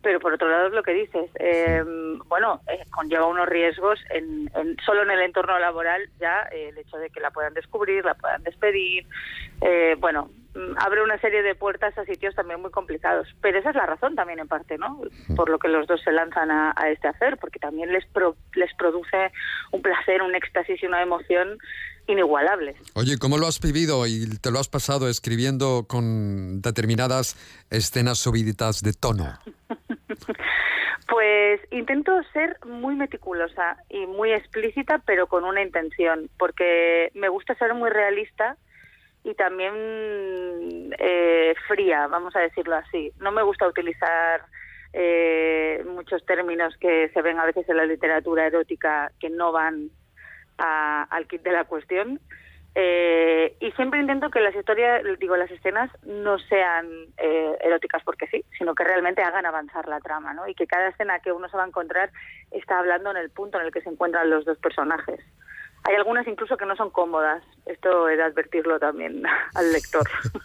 [0.00, 1.82] Pero por otro lado es lo que dices, eh,
[2.26, 6.78] bueno, eh, conlleva unos riesgos en, en- solo en el entorno laboral ya eh, el
[6.78, 9.04] hecho de que la puedan descubrir, la puedan despedir,
[9.60, 13.26] eh, bueno, mm, abre una serie de puertas a sitios también muy complicados.
[13.40, 15.00] Pero esa es la razón también en parte, ¿no?
[15.34, 18.36] Por lo que los dos se lanzan a, a este hacer, porque también les, pro-
[18.54, 19.32] les produce
[19.72, 21.58] un placer, un éxtasis y una emoción
[22.08, 22.76] inigualables.
[22.94, 27.36] Oye, ¿cómo lo has vivido y te lo has pasado escribiendo con determinadas
[27.70, 29.38] escenas subiditas de tono?
[31.08, 37.54] Pues intento ser muy meticulosa y muy explícita, pero con una intención, porque me gusta
[37.54, 38.58] ser muy realista
[39.24, 39.74] y también
[40.98, 43.10] eh, fría, vamos a decirlo así.
[43.20, 44.42] No me gusta utilizar
[44.92, 49.90] eh, muchos términos que se ven a veces en la literatura erótica que no van
[50.58, 52.20] a- al kit de la cuestión.
[52.74, 56.86] Eh, y siempre intento que las historias, digo, las escenas no sean
[57.16, 60.46] eh, eróticas porque sí, sino que realmente hagan avanzar la trama, ¿no?
[60.46, 62.12] Y que cada escena que uno se va a encontrar
[62.52, 65.18] está hablando en el punto en el que se encuentran los dos personajes.
[65.84, 67.42] Hay algunas incluso que no son cómodas.
[67.66, 69.22] Esto he de advertirlo también
[69.54, 70.08] al lector.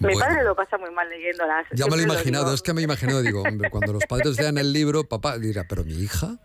[0.00, 0.20] Mi Bueno.
[0.20, 1.66] padre lo pasa muy mal leyéndolas.
[1.72, 4.38] Ya me lo he imaginado, es que me he imaginado, digo, hombre, cuando los padres
[4.40, 6.36] lean el libro, papá dirá, pero mi hija,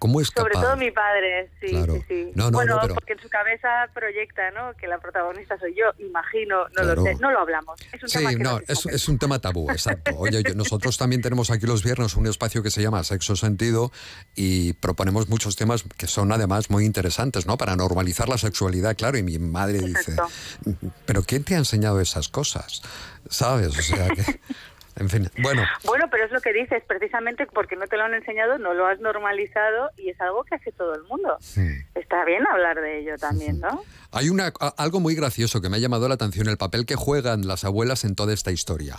[0.00, 0.64] ¿cómo es Sobre capaz?
[0.66, 1.92] todo mi padre, sí, Claro.
[1.94, 2.32] sí, sí.
[2.34, 4.74] No, no, bueno, no, pero- porque en su cabeza proyecta, ¿no?
[4.74, 6.94] Que la protagonista soy yo, imagino, no Claro.
[6.96, 7.78] lo sé, no lo hablamos.
[7.92, 10.10] Es un Sí, tema que no, es, es un tema tabú, exacto.
[10.16, 13.92] Oye, yo- nosotros también tenemos aquí los viernes un espacio que se llama Sexo Sentido
[14.34, 17.56] y proponemos muchos temas que son además muy interesantes, ¿no?
[17.58, 19.18] Para normalizar la sexualidad, claro.
[19.18, 20.16] Y mi madre dice,
[21.06, 22.82] ¿pero quién te ha enseñado esas cosas?
[23.28, 23.76] ¿Sabes?
[23.78, 24.40] O sea que...
[25.00, 28.12] En fin, bueno, Bueno, pero es lo que dices, precisamente porque no te lo han
[28.12, 31.38] enseñado, no lo has normalizado y es algo que hace todo el mundo.
[31.94, 33.82] Está bien hablar de ello también, ¿no?
[34.12, 37.46] hay una, algo muy gracioso que me ha llamado la atención, el papel que juegan
[37.46, 38.96] las abuelas en toda esta historia.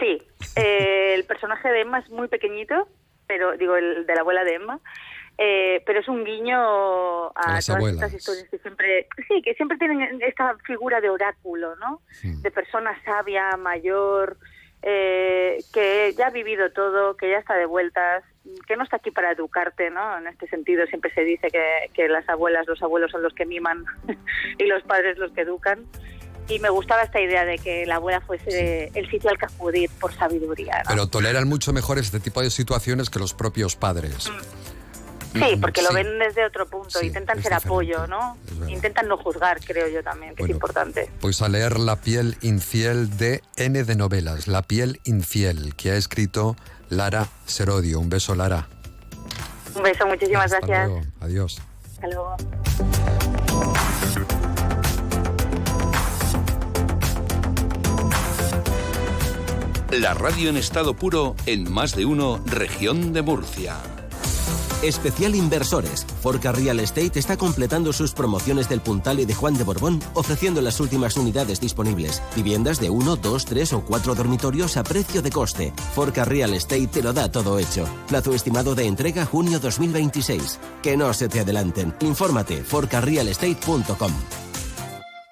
[0.00, 0.22] Sí,
[0.56, 2.88] eh, el personaje de Emma es muy pequeñito,
[3.26, 4.80] pero digo, el de la abuela de Emma,
[5.40, 7.94] eh, pero es un guiño a, todas abuelas.
[7.94, 12.02] estas historias que siempre, sí, que siempre tienen esta figura de oráculo, ¿no?
[12.22, 14.36] De persona sabia, mayor,
[14.82, 18.24] eh, que ya ha vivido todo, que ya está de vueltas,
[18.66, 20.18] que no está aquí para educarte, ¿no?
[20.18, 23.46] En este sentido siempre se dice que, que las abuelas, los abuelos son los que
[23.46, 23.84] miman
[24.58, 25.86] y los padres los que educan.
[26.48, 29.90] Y me gustaba esta idea de que la abuela fuese el sitio al que acudir
[30.00, 30.78] por sabiduría.
[30.78, 30.88] ¿no?
[30.88, 34.32] Pero toleran mucho mejor este tipo de situaciones que los propios padres.
[35.32, 38.36] Sí, porque lo ven desde otro punto, Sí, intentan ser diferente, apoyo, ¿no?
[38.66, 40.52] Intentan no juzgar, creo yo también, que Bueno.
[40.52, 41.10] es importante.
[41.20, 45.96] Pues a leer La piel infiel de N de novelas, La piel infiel, que ha
[45.96, 46.56] escrito
[46.88, 48.00] Lara Serodio.
[48.00, 48.68] Un beso, Lara.
[49.74, 50.88] Un beso, muchísimas Hasta gracias.
[50.88, 51.06] luego.
[51.20, 51.60] Adiós.
[51.94, 52.36] Hasta luego.
[59.90, 63.76] La radio en estado puro en más de uno, región de Murcia.
[64.82, 66.06] Especial Inversores.
[66.22, 70.60] Forca Real Estate está completando sus promociones del Puntal y de Juan de Borbón, ofreciendo
[70.60, 72.22] las últimas unidades disponibles.
[72.36, 75.72] Viviendas de 1, 2, 3 o 4 dormitorios a precio de coste.
[75.94, 77.86] Forca Real Estate te lo da todo hecho.
[78.08, 80.58] Plazo estimado de entrega junio 2026.
[80.82, 81.94] Que no se te adelanten.
[82.00, 84.47] Infórmate forcarrealestate.com.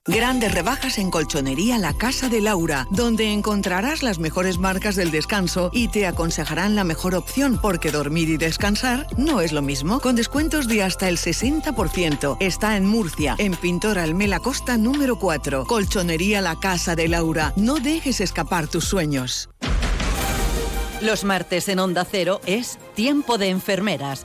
[0.09, 5.71] Grandes rebajas en Colchonería La Casa de Laura, donde encontrarás las mejores marcas del descanso
[5.73, 9.99] y te aconsejarán la mejor opción porque dormir y descansar no es lo mismo.
[9.99, 12.37] Con descuentos de hasta el 60%.
[12.39, 15.65] Está en Murcia, en Pintor Almela Costa número 4.
[15.67, 17.53] Colchonería La Casa de Laura.
[17.57, 19.51] No dejes escapar tus sueños.
[21.03, 24.25] Los martes en Onda Cero es Tiempo de Enfermeras,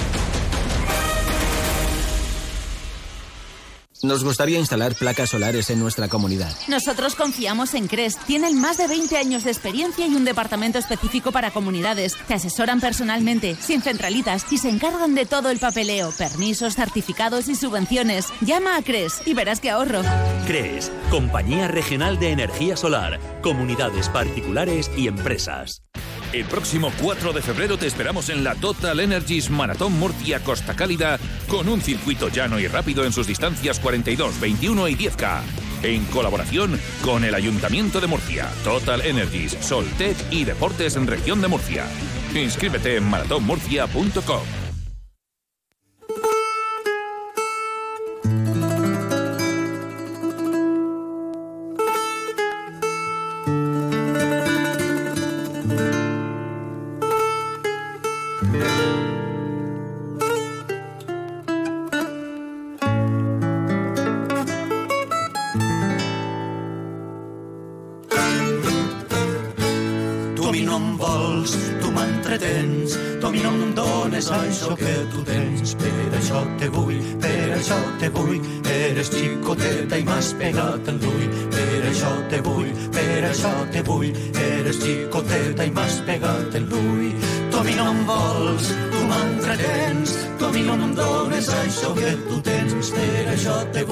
[4.03, 6.51] Nos gustaría instalar placas solares en nuestra comunidad.
[6.67, 8.17] Nosotros confiamos en CRES.
[8.25, 12.17] Tienen más de 20 años de experiencia y un departamento específico para comunidades.
[12.27, 17.55] Te asesoran personalmente, sin centralitas, y se encargan de todo el papeleo, permisos, certificados y
[17.55, 18.27] subvenciones.
[18.41, 20.01] Llama a CRES y verás qué ahorro.
[20.47, 25.83] CRES, Compañía Regional de Energía Solar, comunidades particulares y empresas.
[26.33, 31.19] El próximo 4 de febrero te esperamos en la Total Energies Maratón Murcia Costa Cálida
[31.47, 35.41] con un circuito llano y rápido en sus distancias 42, 21 y 10K.
[35.83, 41.49] En colaboración con el Ayuntamiento de Murcia, Total Energies, Soltec y Deportes en Región de
[41.49, 41.85] Murcia.
[42.33, 44.70] Inscríbete en maratónmurcia.com.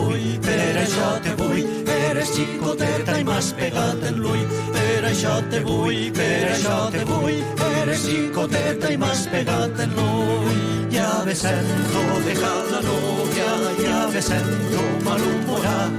[0.10, 4.45] vull, per això te vull, eres xicoteta i m'has pegat en l'ull.
[4.74, 7.39] Per això te vull, per això te vull,
[7.70, 10.62] eres xicoteta i m'has pegat en l'ull.
[10.93, 13.51] Ja me sento dejar la novia,
[13.84, 15.93] ja me sento malhumorat.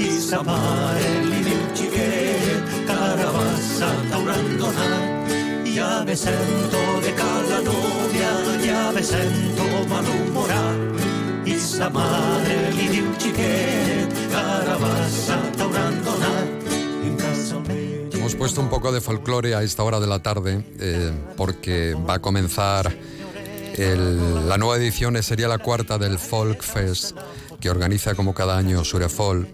[0.00, 5.34] I sa mare li diu xiquet, carabassa t'hauran donat.
[5.70, 8.32] Ja me sento de cada novia,
[8.66, 11.19] ja me sento malhumorat.
[11.78, 13.06] Mare li diu
[14.34, 15.30] al meu
[18.12, 22.14] Hemos puesto un poco de folclore a esta hora de la tarde eh, porque va
[22.14, 22.92] a comenzar
[23.78, 27.16] la nueva edición, sería la cuarta del Folk Fest
[27.60, 29.48] que organiza como cada año Surefol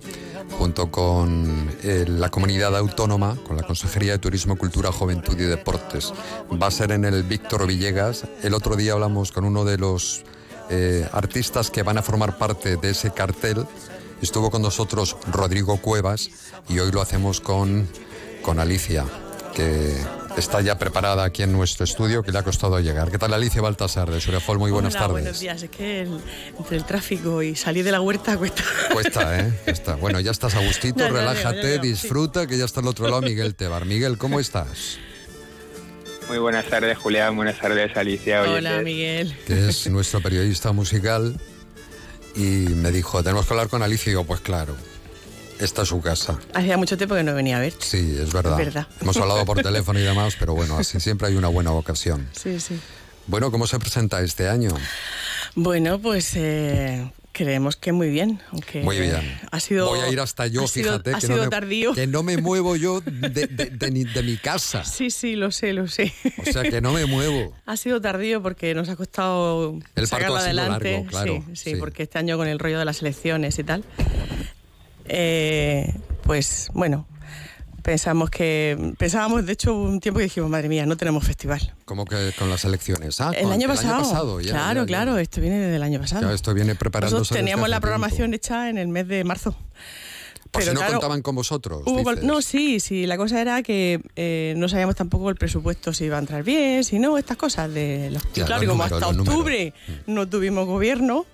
[0.58, 6.12] junto con eh, la comunidad autónoma, con la Consejería de Turismo, Cultura, Juventud y Deportes.
[6.60, 8.24] Va a ser en el Víctor Villegas.
[8.42, 10.24] El otro día hablamos con uno de los
[10.70, 13.66] eh, artistas que van a formar parte de ese cartel.
[14.22, 16.30] Estuvo con nosotros Rodrigo Cuevas
[16.68, 17.86] y hoy lo hacemos con,
[18.42, 19.04] con Alicia,
[19.54, 19.94] que
[20.38, 23.10] está ya preparada aquí en nuestro estudio, que le ha costado llegar.
[23.10, 24.58] ¿Qué tal Alicia Baltasar de Surefol?
[24.58, 25.22] Muy buenas Hola, tardes.
[25.22, 26.20] Buenos días, es que el-
[26.58, 28.62] entre el tráfico y salir de la huerta cuesta.
[28.92, 29.52] Cuesta, ¿eh?
[29.64, 29.94] Cuesta.
[29.96, 31.80] Bueno, ya estás a gustito, relájate, sí.
[31.80, 33.84] disfruta, que ya está al otro lado Miguel Tebar.
[33.84, 34.98] Miguel, ¿cómo estás?
[36.28, 37.36] Muy buenas tardes, Julián.
[37.36, 38.42] Buenas tardes, Alicia.
[38.42, 38.84] Hola, oyentes.
[38.84, 39.36] Miguel.
[39.46, 41.38] que es nuestro periodista musical,
[42.34, 44.10] y me dijo, tenemos que hablar con Alicia.
[44.10, 44.76] Y digo, pues claro,
[45.60, 46.38] esta es su casa.
[46.52, 47.74] Hacía mucho tiempo que no venía a ver.
[47.78, 48.60] Sí, es verdad.
[48.60, 48.86] Es verdad.
[49.00, 52.28] Hemos hablado por teléfono y demás, pero bueno, así siempre hay una buena ocasión.
[52.32, 52.78] Sí, sí.
[53.26, 54.70] Bueno, ¿cómo se presenta este año?
[55.54, 58.40] Bueno, pues eh, creemos que muy bien.
[58.50, 59.20] Aunque Muy bien.
[59.50, 61.92] Ha sido, Voy a ir hasta yo, sido- fíjate, ha que, sido no me, tardío.
[61.94, 64.84] que no me muevo yo de, de- de ni- de mi casa.
[64.96, 66.12] Sí, sí, lo sé, lo sé.
[66.38, 67.52] O sea, que no me muevo.
[67.66, 70.92] Ha sido tardío porque nos ha costado El parto sacarlo ha sido adelante.
[70.92, 71.76] largo, claro, Sí, sí, sí.
[71.76, 73.84] porque este año con el rollo de las elecciones y tal,
[75.06, 77.06] eh, pues bueno,
[77.86, 81.72] pensamos que pensábamos, de hecho, un tiempo que dijimos, madre mía, no tenemos festival.
[81.84, 83.20] Como que con las elecciones.
[83.20, 84.86] Ah, el, con- año pasado, ya, claro, ya, ya.
[84.86, 86.22] claro, esto viene desde el año pasado.
[86.22, 87.82] Claro, esto viene preparándose Nosotros desde teníamos la tiempo.
[87.82, 89.56] programación hecha en el mes de marzo.
[90.50, 91.82] Por si Pero no claro, contaban con vosotros.
[91.86, 93.06] Hubo no, sí, sí.
[93.06, 96.82] La cosa era que eh, no sabíamos tampoco el presupuesto si iba a entrar bien,
[96.82, 98.22] si no, estas cosas de los.
[98.34, 99.34] Ya, y claro, los y como números, hasta números.
[99.34, 99.74] octubre
[100.08, 101.24] no tuvimos gobierno,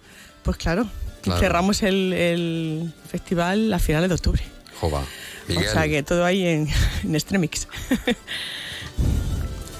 [0.43, 0.87] pues claro,
[1.23, 1.41] Claro.
[1.41, 4.43] cerramos el, el festival a finales de octubre.
[4.81, 5.03] Jova.
[5.49, 6.69] Miguel, O sea que todo ahí en,
[7.05, 7.69] en Extremix.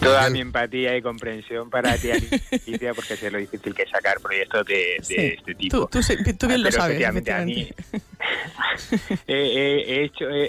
[0.03, 4.19] Toda mi empatía y comprensión para ti, Alicia, porque sé lo difícil que es sacar
[4.21, 5.15] proyectos de, de Sí.
[5.17, 5.89] este tipo.
[5.89, 6.01] Tú,
[6.39, 8.03] tú, bien Ah, lo sabes, efectivamente, a mí efectivamente.
[9.27, 10.49] he, he- he hecho, he,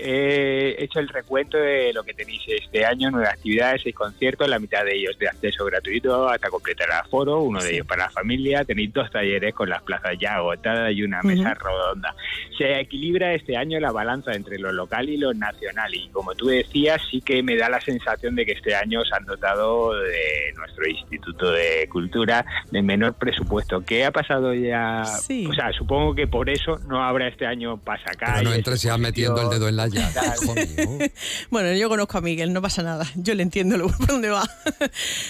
[0.79, 4.59] he hecho el recuento de lo que tenéis este año, nueve actividades, seis conciertos, la
[4.59, 8.09] mitad de ellos de acceso gratuito hasta completar el aforo, uno de ellos para la
[8.11, 11.67] familia, tenéis dos talleres con las plazas ya agotadas y una mesa Ujú.
[11.67, 12.15] redonda.
[12.57, 16.47] Se equilibra este año la balanza entre lo local y lo nacional y como tú
[16.47, 20.53] decías, sí que me da la sensación de que este año se han dotado de
[20.55, 23.81] nuestro Instituto de Cultura de menor presupuesto.
[23.81, 25.03] ¿Qué ha pasado ya?
[25.05, 25.45] Sí.
[25.47, 28.37] O sea, supongo que por eso no habrá este año pasacalles.
[28.39, 30.21] Pero no entres ya metiendo el dedo en la llaga.
[31.49, 33.05] Bueno, yo conozco a Miguel, no pasa nada.
[33.15, 34.43] Yo le entiendo lo- por dónde va.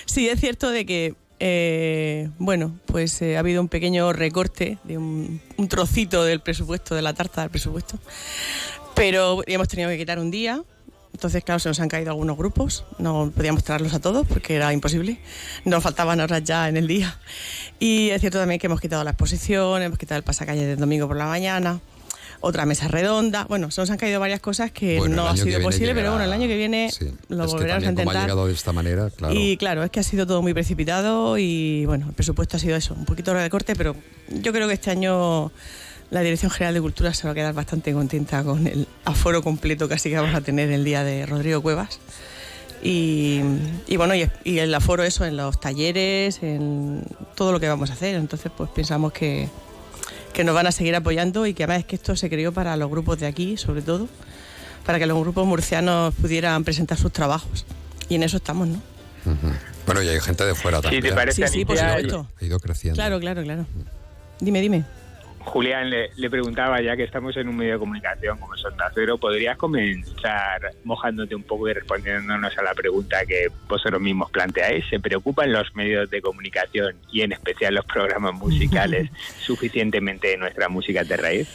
[0.06, 4.98] sí, es cierto de que, eh, bueno, pues eh, ha habido un pequeño recorte de
[4.98, 7.98] un, un trocito del presupuesto, de la tarta del presupuesto.
[8.96, 10.62] Pero hemos tenido que quitar un día.
[11.14, 12.86] Entonces, claro, se nos han caído algunos grupos.
[12.98, 15.20] No podíamos traerlos a todos porque era imposible.
[15.64, 17.18] Nos faltaban horas ya en el día.
[17.80, 21.08] Y es cierto también que hemos quitado la exposición, hemos quitado el pasacalle del domingo
[21.08, 21.80] por la mañana,
[22.42, 23.46] otra mesa redonda.
[23.46, 26.10] Bueno, se nos han caído varias cosas que Bueno, no ha sido posible, pero llegará-
[26.12, 28.22] bueno, el año que viene Sí, lo volveremos a también como ha intentar.
[28.24, 29.34] llegado de esta manera, claro.
[29.34, 32.76] Y claro, es que ha sido todo muy precipitado y bueno, el presupuesto ha sido
[32.76, 33.96] eso, un poquito de corte, pero
[34.30, 35.52] yo creo que este año
[36.14, 39.90] la Dirección General de Cultura se va a quedar bastante contenta con el aforo completo
[39.90, 42.00] casi que vamos a tener el día de Rodrigo Cuevas.
[42.84, 43.42] Y,
[43.88, 47.04] y bueno, y, y el aforo eso en los talleres, en
[47.34, 48.14] todo lo que vamos a hacer.
[48.14, 49.50] Entonces, pues pensamos que,
[50.34, 52.78] que nos van a seguir apoyando y que además es que esto se creó para
[52.78, 54.08] los grupos de aquí, sobre todo,
[54.86, 57.66] para que los grupos murcianos pudieran presentar sus trabajos.
[58.08, 58.80] Y en eso estamos, ¿no?
[59.88, 61.04] Bueno, y hay gente de fuera Sí, también.
[61.06, 62.28] ¿te parece, Sí, sí, por supuesto.
[62.40, 62.98] Ha ido creciendo.
[62.98, 63.66] Claro, claro, claro.
[64.40, 64.84] Dime, dime.
[65.46, 68.90] Julián, le, le preguntaba, ya que estamos en un medio de comunicación como es Onda
[68.96, 74.86] Cero, ¿podrías comenzar mojándote un poco y respondiéndonos a la pregunta que vosotros mismos planteáis?
[74.90, 79.10] ¿Se preocupan los medios de comunicación y en especial los programas musicales
[79.46, 81.48] suficientemente de nuestra música de raíz?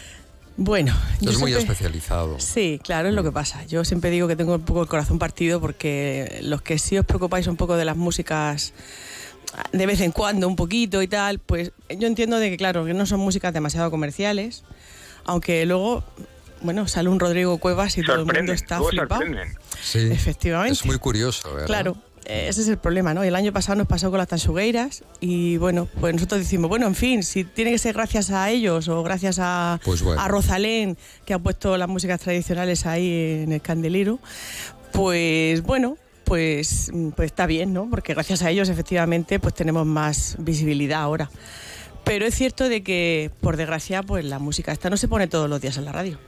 [0.61, 2.39] Bueno, yo Es muy siempre- especializado.
[2.41, 3.64] Sí, claro, es lo que pasa.
[3.66, 7.07] Yo siempre digo que tengo un poco el corazón partido porque los que sí os
[7.07, 8.72] preocupáis un poco de las músicas
[9.72, 12.94] de vez en cuando, un poquito y tal, pues yo entiendo de que, claro, que
[12.94, 14.64] no son músicas demasiado comerciales,
[15.24, 16.05] aunque luego,
[16.62, 19.22] bueno, sale un Rodrigo Cuevas y todo el mundo está flipado.
[19.80, 20.09] Sí.
[20.11, 20.72] Efectivamente.
[20.72, 21.66] Es muy curioso, ¿verdad?
[21.66, 23.22] Claro, eh, ese es el problema, ¿no?
[23.22, 26.94] El año pasado nos pasó con las tansugueiras y bueno, pues nosotros decimos, bueno, en
[26.94, 30.20] fin, si tiene que ser gracias a ellos o gracias a, Pues bueno.
[30.20, 34.18] a Rosalén, que ha puesto las músicas tradicionales ahí en el candelero,
[34.92, 35.96] pues bueno,
[36.28, 37.88] pues, mm, pues está bien, ¿no?
[37.90, 41.30] Porque gracias a ellos efectivamente pues tenemos más visibilidad ahora.
[42.04, 45.48] Pero es cierto de que, por desgracia, pues la música esta no se pone todos
[45.50, 46.18] los días en la radio.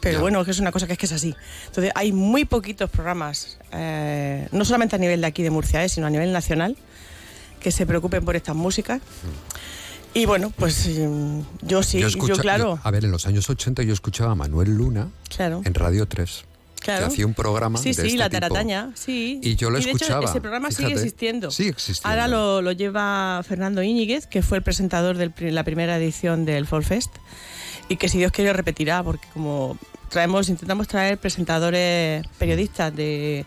[0.00, 0.20] Pero Ya.
[0.20, 1.34] bueno, es una cosa que es que es así.
[1.66, 5.88] Entonces, hay muy poquitos programas, eh, no solamente a nivel de aquí de Murcia, eh,
[5.88, 6.76] sino a nivel nacional,
[7.60, 9.00] que se preocupen por estas músicas.
[10.12, 13.48] Y bueno, pues mm, yo sí, yo, escucha- claro, yo- a ver, en los años
[13.48, 15.62] 80 yo escuchaba a Manuel Luna claro.
[15.64, 16.44] en Radio 3.
[16.84, 17.06] Claro.
[17.06, 18.40] que hacía un programa Sí, de sí, este la tipo.
[18.40, 19.40] tarataña, sí.
[19.42, 21.50] Y yo lo de hecho, escuchaba, ese programa sigue existiendo.
[21.50, 22.08] Sigue existiendo.
[22.08, 26.66] Ahora lo, lo lleva Fernando Íñiguez, que fue el presentador de la primera edición del
[26.66, 27.10] Fall Fest,
[27.88, 29.78] y que si Dios quiere repetirá, porque como
[30.10, 33.46] traemos, intentamos traer presentadores periodistas de,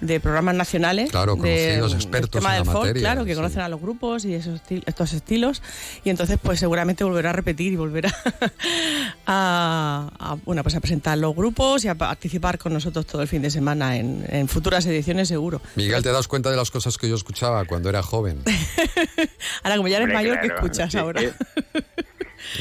[0.00, 3.24] de programas nacionales, Claro, de- conocidos, del expertos tema en la del folk, materia, claro,
[3.24, 3.36] que sí.
[3.36, 5.62] conocen a los grupos y esos estos estilos,
[6.04, 8.14] y entonces pues seguramente volverá a repetir y volverá
[9.26, 13.28] a, a, bueno, pues a presentar los grupos y a participar con nosotros todo el
[13.28, 15.60] fin de semana en, en futuras ediciones seguro.
[15.76, 18.42] Miguel, ¿te das cuenta de las cosas que yo escuchaba cuando era joven?
[19.62, 21.20] Ahora, como ya eres Hombre, mayor, ¿qué claro, escuchas sí, ahora?
[21.20, 21.28] sí.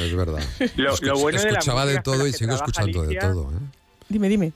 [0.02, 0.42] Es verdad.
[0.78, 3.52] Lo- Escuch- lo bueno de la escuchaba de, todo y sigo escuchando de todo.
[3.52, 3.56] ¿eh?
[4.10, 4.54] Dime, dime.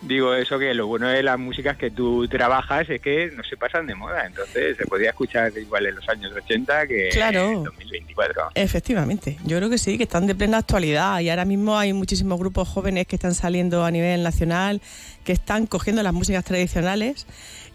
[0.00, 3.56] Digo eso que lo bueno de las músicas que tú trabajas es que no se
[3.56, 7.48] pasan de moda, entonces se podía escuchar igual en los años 80 que Claro.
[7.50, 8.50] en 2024.
[8.54, 12.38] Efectivamente, yo creo que sí, que están de plena actualidad y ahora mismo hay muchísimos
[12.38, 14.80] grupos jóvenes que están saliendo a nivel nacional,
[15.24, 17.26] que están cogiendo las músicas tradicionales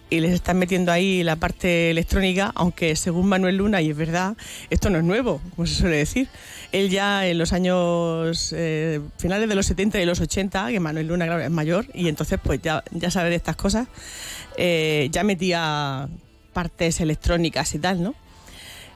[0.10, 4.36] y les están metiendo ahí la parte electrónica, aunque según Manuel Luna, y es verdad,
[4.70, 6.28] esto no es nuevo, como se suele decir.
[6.72, 11.08] Él ya en los años eh, finales de los 70 y los 80, que Manuel
[11.08, 13.88] Luna es mayor, y entonces pues ya, ya sabe estas cosas,
[14.58, 16.08] eh, ya metía
[16.54, 18.16] partes electrónicas y tal, ¿no?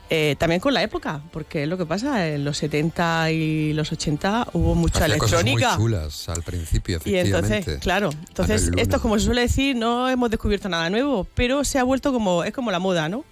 [0.09, 3.91] Eh, también con la época, porque es lo que pasa, en los 70 y los
[3.91, 5.75] 80 hubo mucha Hacía cosas electrónica.
[5.77, 7.55] muy chulas al principio, Y efectivamente.
[7.57, 11.77] entonces, claro, entonces esto como se suele decir, no hemos descubierto nada nuevo, pero se
[11.77, 13.25] ha vuelto como, es como la moda, ¿no?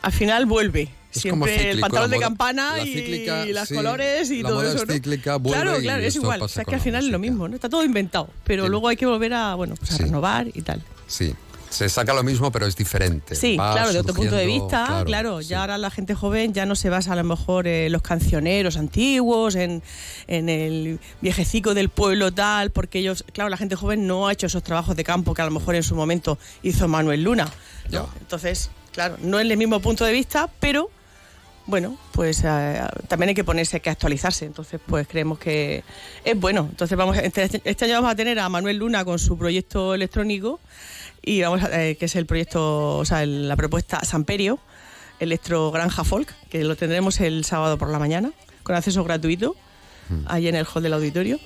[0.00, 0.88] Al final vuelve.
[1.12, 4.30] Es Siempre el cíclico, pantalón la de campana la y, cíclica, y las sí, colores
[4.30, 4.94] y la todo moda eso, es ¿no?
[4.94, 6.42] cíclica, vuelve claro, y claro, es igual.
[6.42, 7.56] O sea, que al final es lo mismo, ¿no?
[7.56, 10.80] Está todo inventado, pero luego hay que volver a, bueno, pues a renovar y tal.
[11.08, 11.34] Sí,
[11.70, 13.34] se saca lo mismo, pero es diferente.
[13.34, 16.52] Sí, Va claro, de otro punto de vista, claro, claro, ya ahora la gente joven
[16.52, 19.82] ya no se basa a lo mejor en los cancioneros antiguos, en,
[20.26, 24.46] en el viejecico del pueblo tal, porque ellos, claro, la gente joven no ha hecho
[24.46, 27.48] esos trabajos de campo que a lo mejor en su momento hizo Manuel Luna.
[27.90, 28.08] ¿no?
[28.20, 30.90] Entonces, claro, no es el mismo punto de vista, pero
[31.66, 34.46] bueno, pues eh, también hay que ponerse, hay que actualizarse.
[34.46, 35.84] Entonces, pues creemos que
[36.24, 36.66] es bueno.
[36.70, 40.60] Entonces, vamos, este, este año vamos a tener a Manuel Luna con su proyecto electrónico
[41.22, 44.58] y vamos a, eh, que es el proyecto, o sea, el- la propuesta Samperio,
[45.20, 49.56] Electro Granja Folk, que lo tendremos el sábado por la mañana, con acceso gratuito,
[50.26, 51.38] ahí en el hall del auditorio.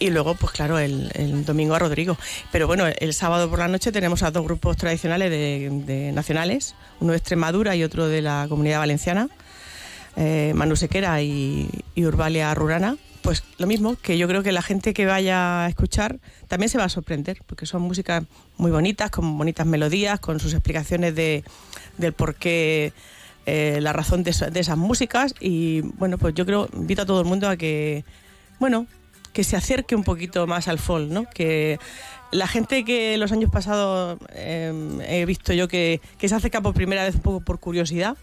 [0.00, 2.16] Y luego, pues claro, el, el domingo a Rodrigo.
[2.50, 6.74] Pero bueno, el sábado por la noche tenemos a dos grupos tradicionales de, de nacionales,
[6.98, 9.28] uno de Extremadura y otro de la Comunidad Valenciana,
[10.16, 12.96] eh, Manu Sequera y, y Urbalia Rurana.
[13.22, 16.18] Pues lo mismo, que yo creo que la gente que vaya a escuchar
[16.52, 18.24] también se va a sorprender, porque son músicas
[18.58, 21.44] muy bonitas, con bonitas melodías, con sus explicaciones de,
[21.96, 22.92] del por qué,
[23.46, 25.34] eh, la razón de, eso- de esas músicas.
[25.40, 28.04] Y bueno, pues yo creo, invito a todo el mundo a que,
[28.60, 28.86] bueno,
[29.32, 31.24] que se acerque un poquito más al folk, ¿no?
[31.24, 31.78] Que
[32.32, 34.74] la gente que los años pasados eh,
[35.08, 38.14] he visto yo que, que se acerca por primera vez un poco por curiosidad,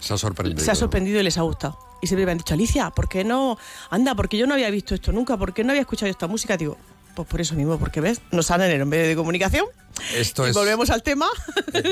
[0.00, 0.62] Se ha sorprendido.
[0.62, 1.78] se ha sorprendido y les ha gustado.
[2.02, 3.56] Y siempre me han dicho, Alicia, ¿por qué no?
[3.88, 6.58] Anda, porque yo no había visto esto nunca, ¿por qué no había escuchado esta música?
[6.58, 6.76] Digo,
[7.18, 9.66] pues por eso mismo, porque ves, nos salen en medio de comunicación.
[10.14, 10.54] Esto y es.
[10.56, 11.26] volvemos al tema.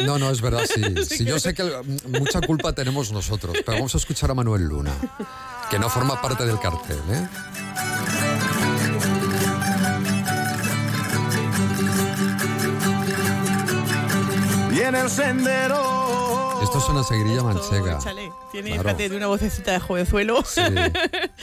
[0.05, 1.25] No, no, es verdad, sí.
[1.25, 4.93] Yo sé que mm, mucha culpa tenemos nosotros, pero vamos a escuchar a Manuel Luna,
[5.69, 7.29] que no forma parte del cartel, ¿eh?
[14.71, 16.61] Viene el sendero.
[16.63, 17.99] Esto es una seguirilla manchega.
[17.99, 18.97] Échale, tiene, Claro.
[18.97, 20.43] de una vocecita de jovenzuelo.
[20.45, 20.61] Sí,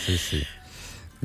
[0.06, 0.44] sí, sí.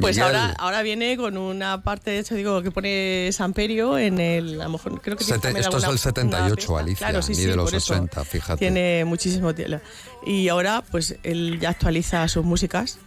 [0.00, 4.20] Pues Miguel, ahora, ahora viene con una parte, de hecho digo, que pone Samperio en
[4.20, 6.78] el, a lo mejor creo que sete- esto es del 78, una pista.
[6.78, 7.92] Alicia, Claro, sí, ni sí, de los por eso.
[7.94, 8.58] 80, fíjate.
[8.58, 9.80] Tiene muchísimo tela.
[10.26, 12.98] Y ahora, pues él ya actualiza sus músicas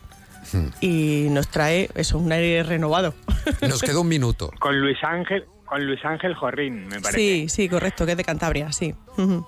[0.53, 0.67] Hmm.
[0.81, 3.13] y nos trae eso, un aire renovado.
[3.61, 4.51] Nos queda un minuto.
[4.59, 7.17] Con Luis Ángel, con Luis Ángel Jorrín, me parece.
[7.17, 8.95] Sí, sí, correcto, que es de Cantabria, sí.
[9.17, 9.45] Ujú.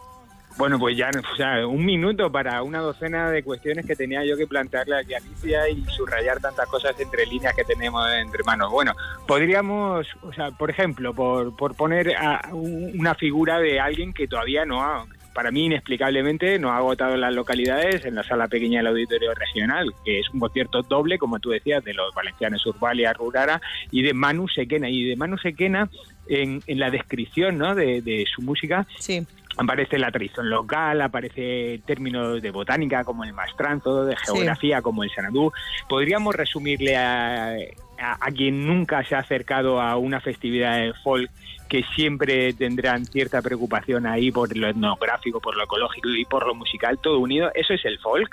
[0.58, 4.38] Bueno, pues ya, o sea, un minuto para una docena de cuestiones que tenía yo
[4.38, 8.72] que plantearle aquí a Alicia y subrayar tantas cosas entre líneas que tenemos entre manos.
[8.72, 8.94] Bueno,
[9.28, 14.28] podríamos, o sea, por ejemplo, por, por poner a un- una figura de alguien que
[14.28, 18.78] todavía no ha, para mí inexplicablemente, no ha agotado las localidades en la sala pequeña
[18.80, 23.12] del auditorio regional, que es un concierto doble, como tú decías, de los valencianos Urbalia,
[23.14, 23.60] Rurara
[23.90, 24.88] y de Manu Sequena.
[24.88, 25.90] Y de Manu Sequena,
[26.28, 27.74] en, en la descripción ¿no?
[27.74, 29.26] de, de su música, sí.
[29.58, 35.10] Aparece la tradición local, aparece términos de botánica como el mastranzo, de geografía como el
[35.12, 35.52] sanadú.
[35.88, 37.52] Podríamos resumirle a,
[38.00, 41.30] a- a quien nunca se ha acercado a una festividad de folk
[41.70, 46.54] que siempre tendrán cierta preocupación ahí por lo etnográfico, por lo ecológico y por lo
[46.56, 47.50] musical, todo unido.
[47.56, 48.30] Eso es el folk.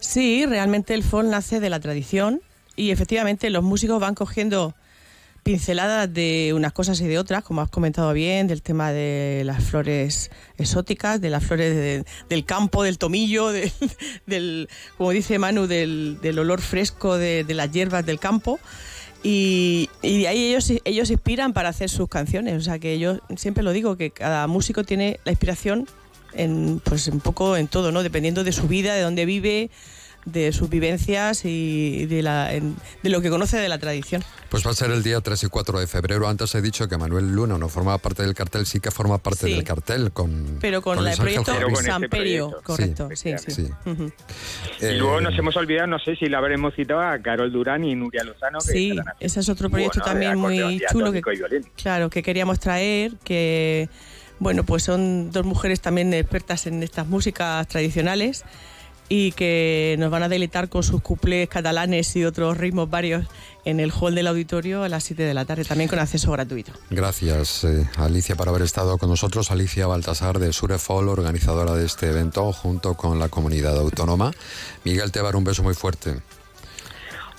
[0.00, 2.40] Sí, realmente el folk nace de la tradición
[2.74, 4.74] y efectivamente los músicos van cogiendo
[5.46, 9.62] pinceladas de unas cosas y de otras, como has comentado bien, del tema de las
[9.62, 13.70] flores exóticas, de las flores de- del campo, del tomillo, de-
[14.26, 14.68] del,
[14.98, 18.58] como dice Manu, del, del olor fresco de, de las hierbas del campo.
[19.22, 22.54] Y, y de ahí ellos, ellos inspiran para hacer sus canciones.
[22.58, 25.86] O sea que yo siempre lo digo, que cada músico tiene la inspiración
[26.34, 28.02] en, pues un poco en todo, ¿no?
[28.02, 29.70] Dependiendo de su vida, de dónde vive,
[30.26, 34.22] de sus vivencias y de, la, en- de lo que conoce de la tradición.
[34.50, 36.28] Pues va a ser el día 3 y 4 de febrero.
[36.28, 39.46] Antes he dicho que Manuel Luna no formaba parte del cartel, sí que forma parte
[39.46, 39.54] Sí.
[39.54, 40.58] del cartel con.
[40.60, 41.24] Pero con, Luis el Ángel
[42.10, 43.52] proyecto correcto, sí, sí.
[43.52, 43.68] sí.
[44.80, 47.94] Y luego nos hemos olvidado, no sé si la habremos citado a Carol Durán y
[47.94, 48.58] Nuria Lozano.
[48.58, 51.22] Que Sí, ese es otro proyecto Bueno, también muy chulo que,
[51.76, 53.88] claro, que queríamos traer, que
[54.38, 58.44] bueno, pues son dos mujeres también expertas en estas músicas tradicionales
[59.08, 63.26] y que nos van a deleitar con sus cuplés catalanes y otros ritmos varios
[63.64, 66.72] en el hall del auditorio a las 7 de la tarde, también con acceso gratuito.
[66.90, 69.50] Gracias, eh, Alicia, por haber estado con nosotros.
[69.50, 74.32] Alicia Baltasar de Surefol, organizadora de este evento, junto con la comunidad autónoma.
[74.84, 76.16] Miguel Tebar, un beso muy fuerte.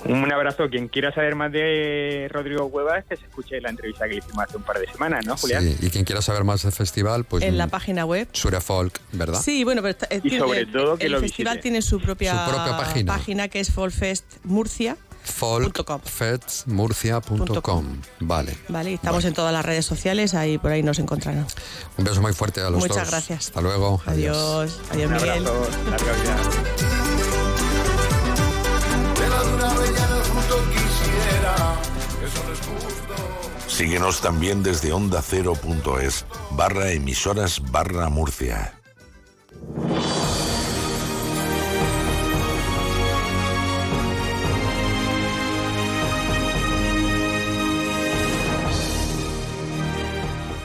[0.06, 0.70] Un abrazo.
[0.70, 4.44] Quien quiera saber más de Rodrigo Cuevas, que se escuche la entrevista que le hicimos
[4.46, 5.64] hace un par de semanas, ¿no, Julián?
[5.64, 8.28] Sí, y quien quiera saber más del festival, pues en la página web.
[8.32, 9.42] Surefolk, ¿verdad?
[9.42, 11.62] Sí, bueno, pero está- Y tiene- sobre el- todo que el lo festival visite.
[11.64, 13.48] tiene su propia, Su propia página.
[13.48, 14.98] que es Folfest Murcia.
[15.24, 17.86] folkfestmurcia.com.
[18.22, 18.58] Vale.
[18.70, 21.46] Vale, y estamos en todas las redes sociales, ahí por ahí nos encontrarán.
[21.98, 22.88] Un beso muy fuerte a los dos.
[22.90, 23.48] Muchas gracias.
[23.48, 24.02] Hasta luego.
[24.06, 25.46] Adiós, adiós Un Miguel.
[25.48, 27.07] abrazo.
[33.78, 38.74] Síguenos también desde onda ondacero.es barra emisoras barra Murcia.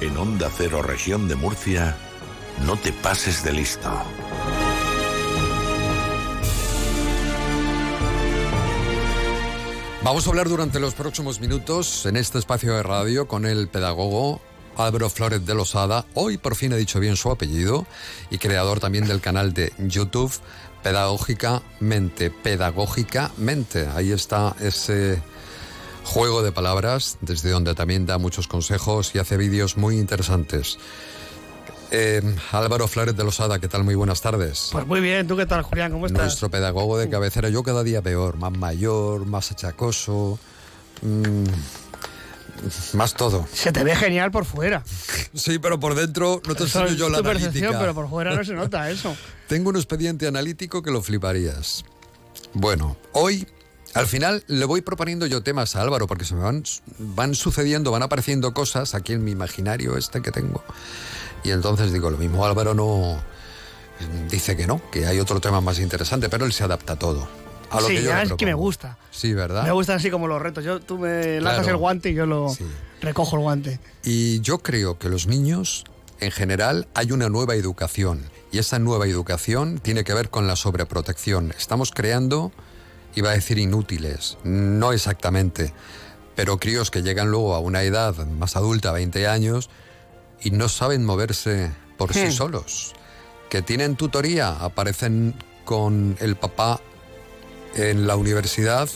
[0.01, 1.97] En Onda Cero Región de Murcia,
[2.67, 3.91] no te pases de listo.
[10.05, 14.41] Vamos a hablar durante los próximos minutos en este espacio de radio con el pedagogo
[14.77, 16.07] Álvaro Flores de Losada.
[16.15, 17.87] Hoy por fin he dicho bien su apellido
[18.29, 20.33] y creador también del canal de YouTube
[20.83, 22.31] Pedagógicamente.
[22.31, 23.87] Pedagógicamente.
[23.95, 25.23] Ahí está ese
[26.03, 30.79] juego de palabras desde donde también da muchos consejos y hace vídeos muy interesantes.
[31.95, 33.85] Eh, Álvaro Flores de Losada, ¿qué tal?
[33.85, 34.71] Muy buenas tardes.
[34.73, 35.93] Pues muy bien, ¿tú qué tal, Julián?
[35.93, 36.23] ¿Cómo estás?
[36.23, 40.39] Nuestro pedagogo de cabecera, yo cada día peor, más mayor, más achacoso,
[41.03, 41.45] mm,
[42.95, 43.47] más todo.
[43.53, 44.83] Se te ve genial por fuera.
[45.35, 47.79] Sí, pero por dentro no te enseño yo la tu analítica.
[47.79, 49.15] pero por fuera no se nota eso.
[49.47, 51.85] Tengo un expediente analítico que lo fliparías.
[52.55, 53.47] Bueno, hoy
[53.93, 56.65] al final le voy proponiendo yo temas a Álvaro porque se me van,
[56.99, 60.65] van sucediendo, van apareciendo cosas aquí en mi imaginario este que tengo.
[61.45, 63.21] Y entonces digo, lo mismo Álvaro no
[64.31, 67.27] dice que no, que hay otro tema más interesante, pero él se adapta a todo.
[67.71, 68.99] A lo sí, que yo ya es que me gusta.
[69.11, 69.65] Sí, ¿verdad?
[69.65, 70.63] Me gustan así como los retos.
[70.65, 71.71] Yo, tú me lanzas Claro.
[71.71, 72.55] el guante y yo lo
[73.01, 73.81] recojo el guante.
[74.05, 75.85] Y yo creo que los niños,
[76.21, 78.31] en general, hay una nueva educación.
[78.51, 81.55] Y esa nueva educación tiene que ver con la sobreprotección.
[81.59, 82.53] Estamos creando,
[83.15, 85.73] iba a decir inútiles, no exactamente,
[86.37, 89.71] pero críos que llegan luego a una edad más adulta, 20 años,
[90.45, 92.33] y no saben moverse por sí Hmm.
[92.33, 92.93] solos.
[93.51, 96.81] Que tienen tutoría, aparecen con el papá
[97.75, 98.89] en la universidad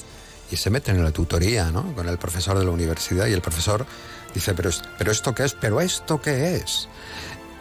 [0.50, 1.94] y se meten en la tutoría, ¿no?
[1.94, 3.86] Con el profesor de la universidad y el profesor
[4.34, 6.88] dice, pero, pero esto qué es, pero esto qué es.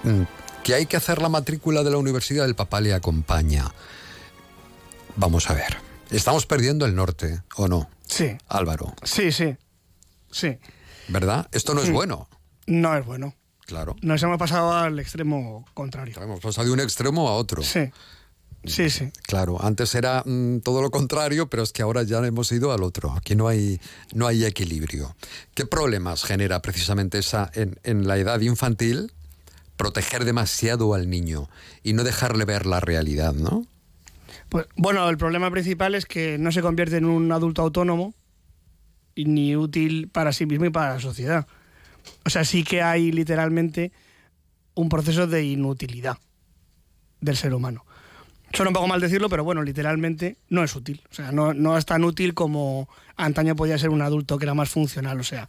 [0.03, 0.23] Mm,
[0.63, 3.71] Que hay que hacer la matrícula de la universidad, el papá le acompaña.
[5.15, 5.77] Vamos a ver,
[6.11, 7.87] estamos perdiendo el norte, ¿o no?
[8.07, 8.35] Sí.
[8.47, 9.55] Álvaro, Sí, sí.
[10.31, 10.57] Sí.
[11.07, 11.47] ¿verdad?
[11.51, 11.93] Esto no es Mm.
[11.93, 12.29] bueno,
[12.67, 13.35] No es bueno.
[13.65, 13.95] Claro.
[14.01, 16.15] Nos hemos pasado al extremo contrario.
[16.21, 17.61] Hemos pasado de un extremo a otro.
[17.61, 17.91] Sí.
[18.65, 19.11] Sí, sí.
[19.27, 22.81] Claro, antes era mm, todo lo contrario, pero es que ahora ya hemos ido al
[22.83, 23.11] otro.
[23.13, 23.79] Aquí no hay,
[24.13, 25.15] no hay equilibrio.
[25.53, 29.11] ¿Qué problemas genera precisamente esa en, en la edad infantil?
[29.77, 31.49] Proteger demasiado al niño
[31.83, 33.67] y no dejarle ver la realidad, ¿no?
[34.49, 38.13] Pues, bueno, el problema principal es que no se convierte en un adulto autónomo
[39.13, 41.47] y ni útil para sí mismo y para la sociedad.
[42.25, 43.91] O sea, sí que hay literalmente
[44.73, 46.17] un proceso de inutilidad
[47.21, 47.85] del ser humano.
[48.53, 51.01] Suena un poco mal decirlo, pero bueno, literalmente no es útil.
[51.11, 52.87] O sea, no, no es tan útil como
[53.17, 55.19] antaño podía ser un adulto que era más funcional.
[55.19, 55.47] O sea,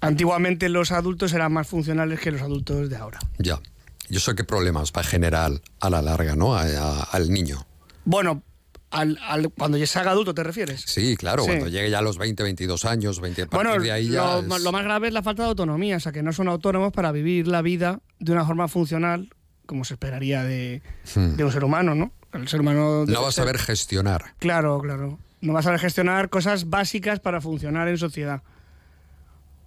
[0.00, 3.18] antiguamente los adultos eran más funcionales que los adultos de ahora.
[3.38, 3.60] Ya.
[4.08, 6.54] Yo sé qué problemas va a generar a la larga, ¿no?
[6.56, 7.64] A- a- al niño.
[8.04, 8.42] Bueno,
[8.90, 10.82] al, al- cuando ya se haga adulto, ¿te refieres?
[10.86, 11.48] Sí, claro, Sí.
[11.50, 14.40] cuando llegue ya a los 20, 22 años, 20, a partir Bueno, de ahí ya
[14.42, 16.48] lo, es- lo más grave es la falta de autonomía, o sea, que no son
[16.48, 19.30] autónomos para vivir la vida de una forma funcional,
[19.66, 20.82] como se esperaría de,
[21.14, 21.36] Hmm.
[21.36, 22.12] de un ser humano, ¿no?
[22.32, 24.34] El ser humano no va a saber gestionar.
[24.38, 25.18] Claro, claro.
[25.40, 28.42] No vas a saber gestionar cosas básicas para funcionar en sociedad.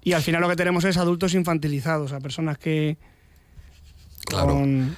[0.04, 2.98] Y al final lo que tenemos es adultos infantilizados, a personas que
[4.26, 4.48] Claro.
[4.50, 4.96] con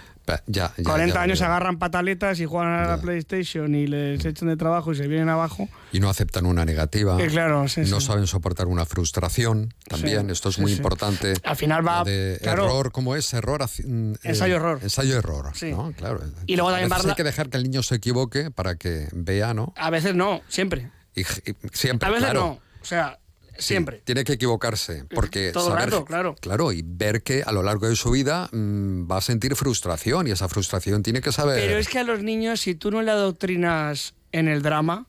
[0.48, 4.48] Ya, ya, 40 ya años agarran pataletas y juegan a la PlayStation y les echan
[4.48, 5.70] de trabajo y se vienen abajo.
[5.92, 7.22] Y no aceptan una negativa.
[7.22, 8.08] Eh, claro, sí, no sí.
[8.08, 9.74] saben soportar una frustración.
[9.88, 11.34] También, Sí, esto es muy importante.
[11.44, 12.66] Al final va- de claro.
[12.66, 13.34] error, ¿cómo es?
[13.34, 13.64] Error.
[13.64, 14.80] mm, eh, Ensayo-error.
[14.82, 15.52] Ensayo-error.
[15.54, 15.72] Sí.
[15.72, 15.92] ¿no?
[15.94, 16.22] Claro.
[16.48, 19.74] Y luego también hay que dejar que el niño se equivoque para que vea, ¿no?
[19.78, 20.90] A veces no, siempre.
[21.16, 22.40] Y, y siempre, A veces claro.
[22.42, 22.48] no.
[22.82, 23.20] O sea,
[23.58, 24.02] siempre.
[24.04, 26.36] Tiene que equivocarse, porque Todo el saber, rato, claro.
[26.40, 30.28] Claro, y ver que a lo largo de su vida mm, va a sentir frustración
[30.28, 31.60] y esa frustración tiene que saber.
[31.60, 35.08] Pero es que a los niños, si tú no le adoctrinas en el drama,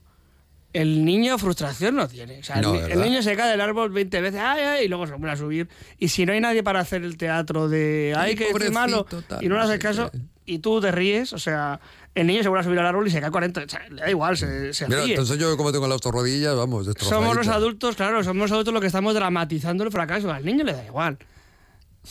[0.73, 2.41] el niño frustración no tiene.
[2.41, 5.13] O sea, el niño se cae del árbol 20 veces ay, ay, y luego se
[5.13, 5.69] vuelve a subir.
[5.99, 9.05] Y si no hay nadie para hacer el teatro de ay, Ay, que es malo,
[9.05, 10.11] tal, y no le haces caso,
[10.47, 11.81] y tú te ríes, o sea,
[12.15, 13.65] el niño se vuelve a subir al árbol y se cae 40.
[13.65, 15.11] O sea, le da igual, se, se Mira, ríe.
[15.15, 18.73] entonces yo como tengo las dos rodillas, vamos, Somos los adultos, claro, somos los adultos
[18.73, 20.31] los que estamos dramatizando el fracaso.
[20.33, 21.19] Al niño le da igual.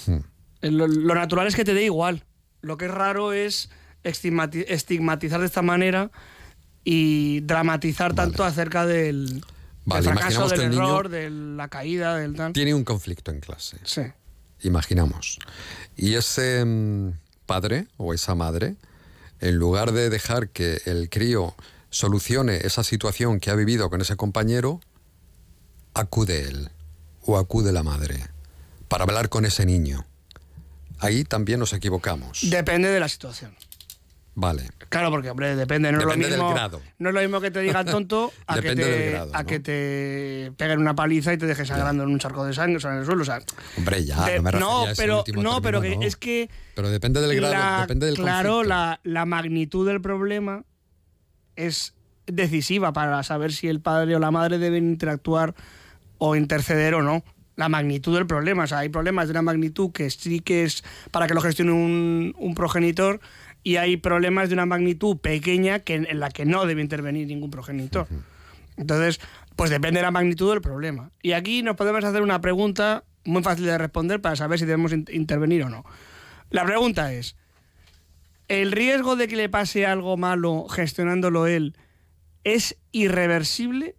[0.05, 0.17] Hmm.
[0.61, 2.23] Lo, lo natural es que te dé igual.
[2.61, 3.69] Lo que es raro es
[4.03, 6.11] estigmati- estigmatizar de esta manera
[6.83, 9.43] y dramatizar tanto acerca del,
[9.85, 12.53] fracaso, del error, de la caída, del tal.
[12.53, 13.77] Tiene un conflicto en clase.
[13.83, 14.01] Sí.
[14.61, 15.39] Imaginamos.
[15.95, 17.09] Y ese mm,
[17.45, 18.75] padre o esa madre,
[19.39, 21.55] en lugar de dejar que el crío
[21.89, 24.81] solucione esa situación que ha vivido con ese compañero,
[25.93, 26.69] acude él
[27.25, 28.19] o acude la madre
[28.87, 30.05] para hablar con ese niño.
[30.99, 32.39] Ahí también nos equivocamos.
[32.49, 33.55] Depende de la situación.
[34.37, 34.67] Vale.
[34.89, 35.91] Claro, porque, hombre, depende.
[35.93, 36.81] No Depende es del lo mismo, grado.
[36.99, 39.45] No es lo mismo que te diga tonto a, que te, del grado, a ¿no?
[39.47, 42.79] que te peguen una paliza y te dejes sangrando en un charco de sangre, o
[42.81, 43.21] sea, en el suelo.
[43.21, 43.39] O sea,
[43.77, 46.01] Hombre, ya, de- no me no, pero, no, pero término, que no.
[46.03, 50.63] es que Pero depende del grado, la- depende del claro, la, la magnitud del problema
[51.55, 51.93] es
[52.27, 55.55] decisiva para saber si el padre o la madre deben interactuar
[56.17, 57.23] o interceder o no.
[57.55, 58.65] La magnitud del problema.
[58.65, 61.71] O sea, hay problemas de una magnitud que sí que es para que lo gestione
[61.71, 63.21] un, un progenitor
[63.65, 67.49] y hay problemas de una magnitud pequeña que, en la que no debe intervenir ningún
[67.49, 68.07] progenitor.
[68.77, 69.19] Entonces,
[69.55, 71.09] pues depende de la magnitud del problema.
[71.23, 74.93] Y aquí nos podemos hacer una pregunta muy fácil de responder para saber si debemos
[74.93, 75.83] in- intervenir o no.
[76.51, 77.35] La pregunta es,
[78.49, 81.75] ¿el riesgo de que le pase algo malo gestionándolo él
[82.43, 83.95] es irreversible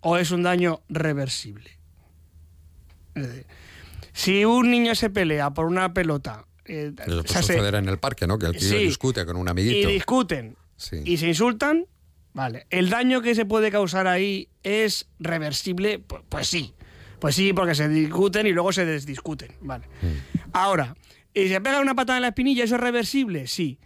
[0.00, 1.70] o es un daño reversible?
[4.12, 8.26] Si un niño se pelea por una pelota, eh, Eso puede suceder en el parque,
[8.26, 8.38] ¿no?
[8.38, 8.76] Que el tío Sí.
[8.78, 9.88] discute con un y amiguito.
[9.88, 11.00] discuten Sí.
[11.04, 11.86] y se insultan,
[12.32, 12.66] vale.
[12.70, 15.98] ¿El daño que se puede causar ahí es reversible?
[15.98, 16.74] Pues, pues sí.
[17.20, 19.52] Pues sí, porque se discuten y luego se desdiscuten.
[19.60, 19.86] Vale.
[20.52, 20.96] Ahora,
[21.32, 22.64] ¿y se pega una patada en la espinilla?
[22.64, 23.46] ¿Eso es reversible?
[23.46, 23.78] Sí.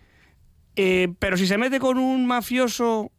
[0.75, 3.16] Eh, pero si se mete con un mafioso mm,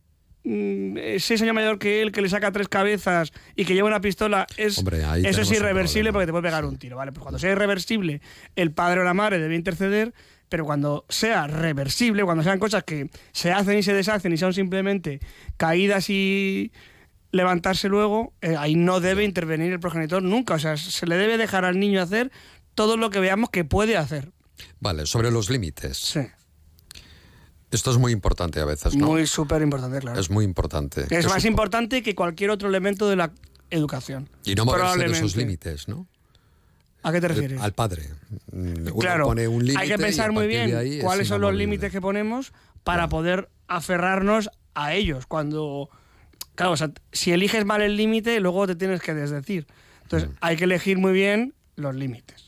[1.19, 4.48] seis años mayor que él, que le saca tres cabezas y que lleva una pistola,
[4.57, 7.11] es, Hombre, eso es irreversible porque te puede pegar un tiro, ¿vale?
[7.11, 8.22] Pues cuando sea irreversible,
[8.56, 10.14] el padre o la madre debe interceder,
[10.49, 14.53] pero cuando sea reversible, cuando sean cosas que se hacen y se deshacen y son
[14.53, 15.19] simplemente
[15.57, 16.72] caídas y
[17.32, 20.56] levantarse luego, eh, ahí no debe intervenir el progenitor nunca.
[20.56, 22.32] O sea, se le debe dejar al niño hacer
[22.76, 24.32] todo lo que veamos que puede hacer.
[24.80, 25.98] Vale, sobre los límites.
[25.98, 26.22] Sí.
[27.72, 29.07] Esto es muy importante a veces, ¿no?
[29.07, 30.19] Muy súper importante, claro.
[30.19, 31.06] Es muy importante.
[31.10, 33.31] Es más importante que cualquier otro elemento de la
[33.69, 34.30] educación.
[34.45, 36.07] Y no moverse de esos límites, ¿no?
[37.03, 37.61] ¿A qué te refieres?
[37.61, 38.03] al padre.
[38.52, 41.91] Mm, Uno claro, pone un límite hay que pensar muy bien cuáles son los límites
[41.91, 42.53] que ponemos
[42.84, 45.26] para poder aferrarnos a ellos.
[45.26, 45.89] Cuando,
[46.56, 49.68] claro, o sea, si eliges mal el límite, luego te tienes que desdecir.
[50.03, 52.47] Entonces, hay que elegir muy bien los límites.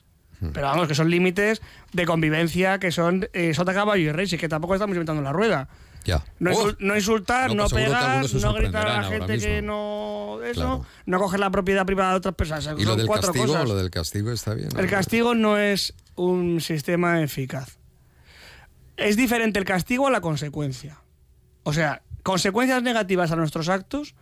[0.54, 1.62] Pero vamos, que son límites
[1.92, 5.22] de convivencia, que son eh, sota, caballo y rey, si es que tampoco estamos inventando
[5.22, 5.68] la rueda.
[6.06, 6.24] Ya.
[6.40, 9.62] No, Oh, insul- no insultar, no, no, pues pegar, no gritar a la gente que
[9.62, 10.40] no.
[10.46, 10.86] Eso, Claro.
[11.06, 12.66] no coger la propiedad privada de otras personas.
[12.78, 13.48] ¿Y lo Son del cuatro castigo?
[13.54, 13.68] cosas.
[13.68, 14.70] Lo del castigo está bien.
[14.78, 17.78] El castigo no es un sistema eficaz.
[18.96, 21.00] Es diferente el castigo a la consecuencia.
[21.64, 24.16] O sea, consecuencias negativas a nuestros actos,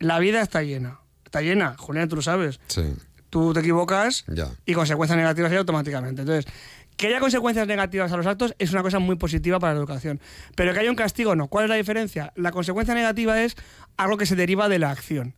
[0.00, 0.98] la vida está llena.
[1.24, 2.60] Está llena, Julián, tú lo sabes.
[2.66, 2.82] Sí,
[3.32, 4.50] Tú te equivocas ya.
[4.66, 6.20] y consecuencias negativas hay automáticamente.
[6.20, 6.44] Entonces,
[6.98, 10.20] que haya consecuencias negativas a los actos es una cosa muy positiva para la educación.
[10.54, 11.48] Pero que haya un castigo, no.
[11.48, 12.34] ¿Cuál es la diferencia?
[12.36, 13.56] La consecuencia negativa es
[13.96, 15.34] algo que se deriva de la acción.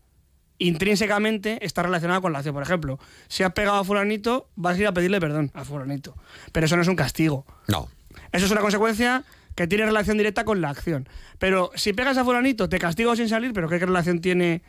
[0.58, 2.52] Intrínsecamente está relacionada con la acción.
[2.52, 2.98] Por ejemplo,
[3.28, 6.16] si has pegado a fulanito, vas a ir a pedirle perdón a fulanito.
[6.50, 7.46] Pero eso no es un castigo.
[7.68, 7.88] No.
[8.32, 9.22] Eso es una consecuencia
[9.54, 11.08] que tiene relación directa con la acción.
[11.38, 14.62] Pero si pegas a fulanito, te castigo sin salir, pero ¿qué relación tiene?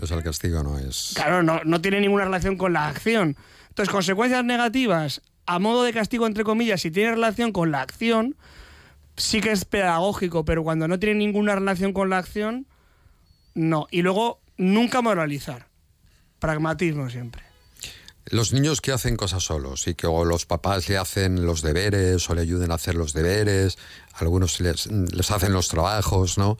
[0.00, 1.12] O sea, el castigo no es...
[1.14, 3.36] Claro, no, no tiene ninguna relación con la acción.
[3.68, 8.36] Entonces, consecuencias negativas a modo de castigo, entre comillas, si tiene relación con la acción,
[9.16, 12.66] sí que es pedagógico, pero cuando no tiene ninguna relación con la acción,
[13.54, 13.86] no.
[13.90, 15.68] Y luego, nunca moralizar.
[16.40, 17.42] Pragmatismo siempre.
[18.26, 22.28] Los niños que hacen cosas solos y que o los papás le hacen los deberes
[22.28, 23.78] o le ayuden a hacer los deberes,
[24.14, 26.58] algunos les, les hacen los trabajos, ¿no?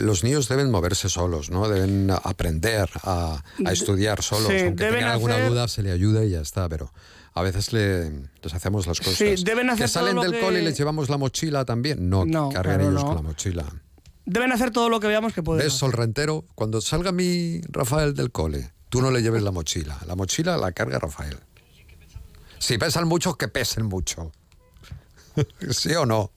[0.00, 1.68] Los niños deben moverse solos, ¿no?
[1.68, 4.48] Deben aprender a, a estudiar solos.
[4.48, 6.92] Sí, Aunque deben tengan alguna hacer- duda, se le ayuda y ya está, pero
[7.34, 8.10] a veces le,
[8.42, 9.14] les hacemos las cosas.
[9.16, 12.08] Sí, deben hacer ¿Que salen del que- cole y les llevamos la mochila también?
[12.10, 13.04] No, No, claro, ellos no.
[13.06, 13.64] con la mochila.
[14.26, 15.64] Deben hacer todo lo que veamos que pueden.
[15.64, 16.44] ¿Ves, Sol Rentero?
[16.54, 19.98] Cuando salga mi Rafael del cole, tú no le lleves la mochila.
[20.06, 21.38] La mochila la carga Rafael.
[22.58, 24.30] Si pesan mucho, que pesen mucho.
[25.70, 26.30] ¿Sí o no?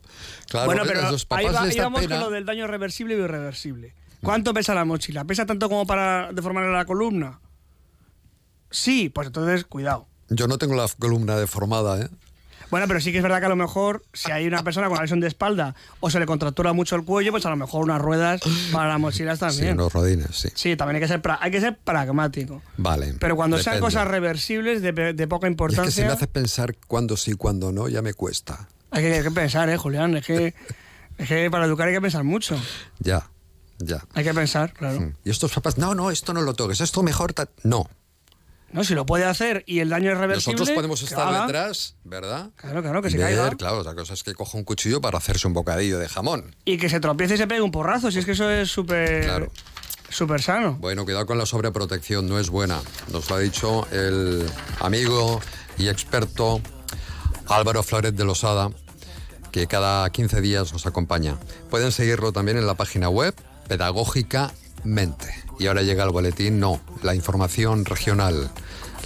[0.50, 2.16] Claro, bueno, a pero los ahí, va- ahí vamos pena.
[2.16, 3.94] con lo del daño reversible y irreversible.
[4.22, 5.26] ¿Cuánto pesa la mochila?
[5.26, 7.40] ¿Pesa tanto como para deformar la columna?
[8.72, 10.08] Sí, pues entonces cuidado.
[10.30, 12.10] Yo no tengo la columna deformada, ¿eh?
[12.72, 14.94] Bueno, pero sí que es verdad que a lo mejor si hay una persona con
[14.94, 17.84] una lesión de espalda o se le contractura mucho el cuello, pues a lo mejor
[17.84, 18.42] unas ruedas
[18.72, 19.74] para las mochilas Sí, también.
[19.74, 20.50] unos rodines, sí.
[20.56, 22.64] Sí, también hay que ser, hay que ser pragmático.
[22.78, 23.14] Vale.
[23.20, 23.94] Pero cuando sean depende.
[23.94, 27.72] cosas reversibles de, poca Y es importancia, que se me hace pensar cuándo sí, cuándo
[27.72, 28.68] no, ya me cuesta.
[28.94, 30.16] Hay, que, hay que pensar, ¿eh, Julián?
[30.18, 30.54] Es que,
[31.18, 32.58] es que para educar hay que pensar mucho.
[33.00, 33.30] Ya,
[33.80, 34.04] ya.
[34.14, 35.14] Hay que pensar, claro.
[35.26, 37.34] Y estos papás, no, no, esto no lo toques, esto mejor...
[37.34, 37.50] ta-".
[37.64, 37.90] No.
[38.72, 40.54] No, si lo puede hacer y el daño es reversible.
[40.54, 41.42] Nosotros podemos estar haga.
[41.46, 42.50] detrás, ¿verdad?
[42.56, 43.52] Claro, claro, que se ver, caiga.
[43.56, 46.56] Claro, otra cosa es que coja un cuchillo para hacerse un bocadillo de jamón.
[46.66, 49.26] Y que se tropiece y se pegue un porrazo, si es que eso es súper
[49.26, 49.52] Claro.
[50.10, 50.78] súper sano.
[50.80, 52.82] Bueno, cuidado con la sobreprotección, no es buena.
[53.12, 54.44] Nos lo ha dicho el
[54.80, 55.40] amigo
[55.78, 56.60] y experto
[57.50, 58.72] Álvaro Flores de Losada,
[59.54, 61.38] que cada 15 días nos acompaña.
[61.70, 63.36] Pueden seguirlo también en la página web
[63.68, 65.34] pedagógicamente.
[65.60, 68.50] Y ahora llega el boletín, no, la información regional,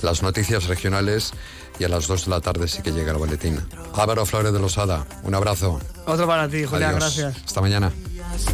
[0.01, 1.33] las noticias regionales
[1.79, 3.59] y a las 2 de la tarde sí que llega el boletín.
[3.93, 5.81] Álvaro Flores de Losada, un abrazo.
[6.05, 7.17] Otro para ti, Julián, Adiós.
[7.17, 7.45] gracias.
[7.45, 7.91] Hasta mañana.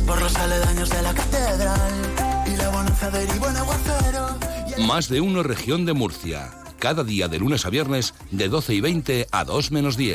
[0.08, 1.92] Por los aledaños de la catedral
[2.48, 4.38] y la bonanza aguacero.
[4.88, 6.50] Más de uno región de Murcia.
[6.80, 10.12] Cada día de lunes a viernes de 12 y 20 a 2 menos 10.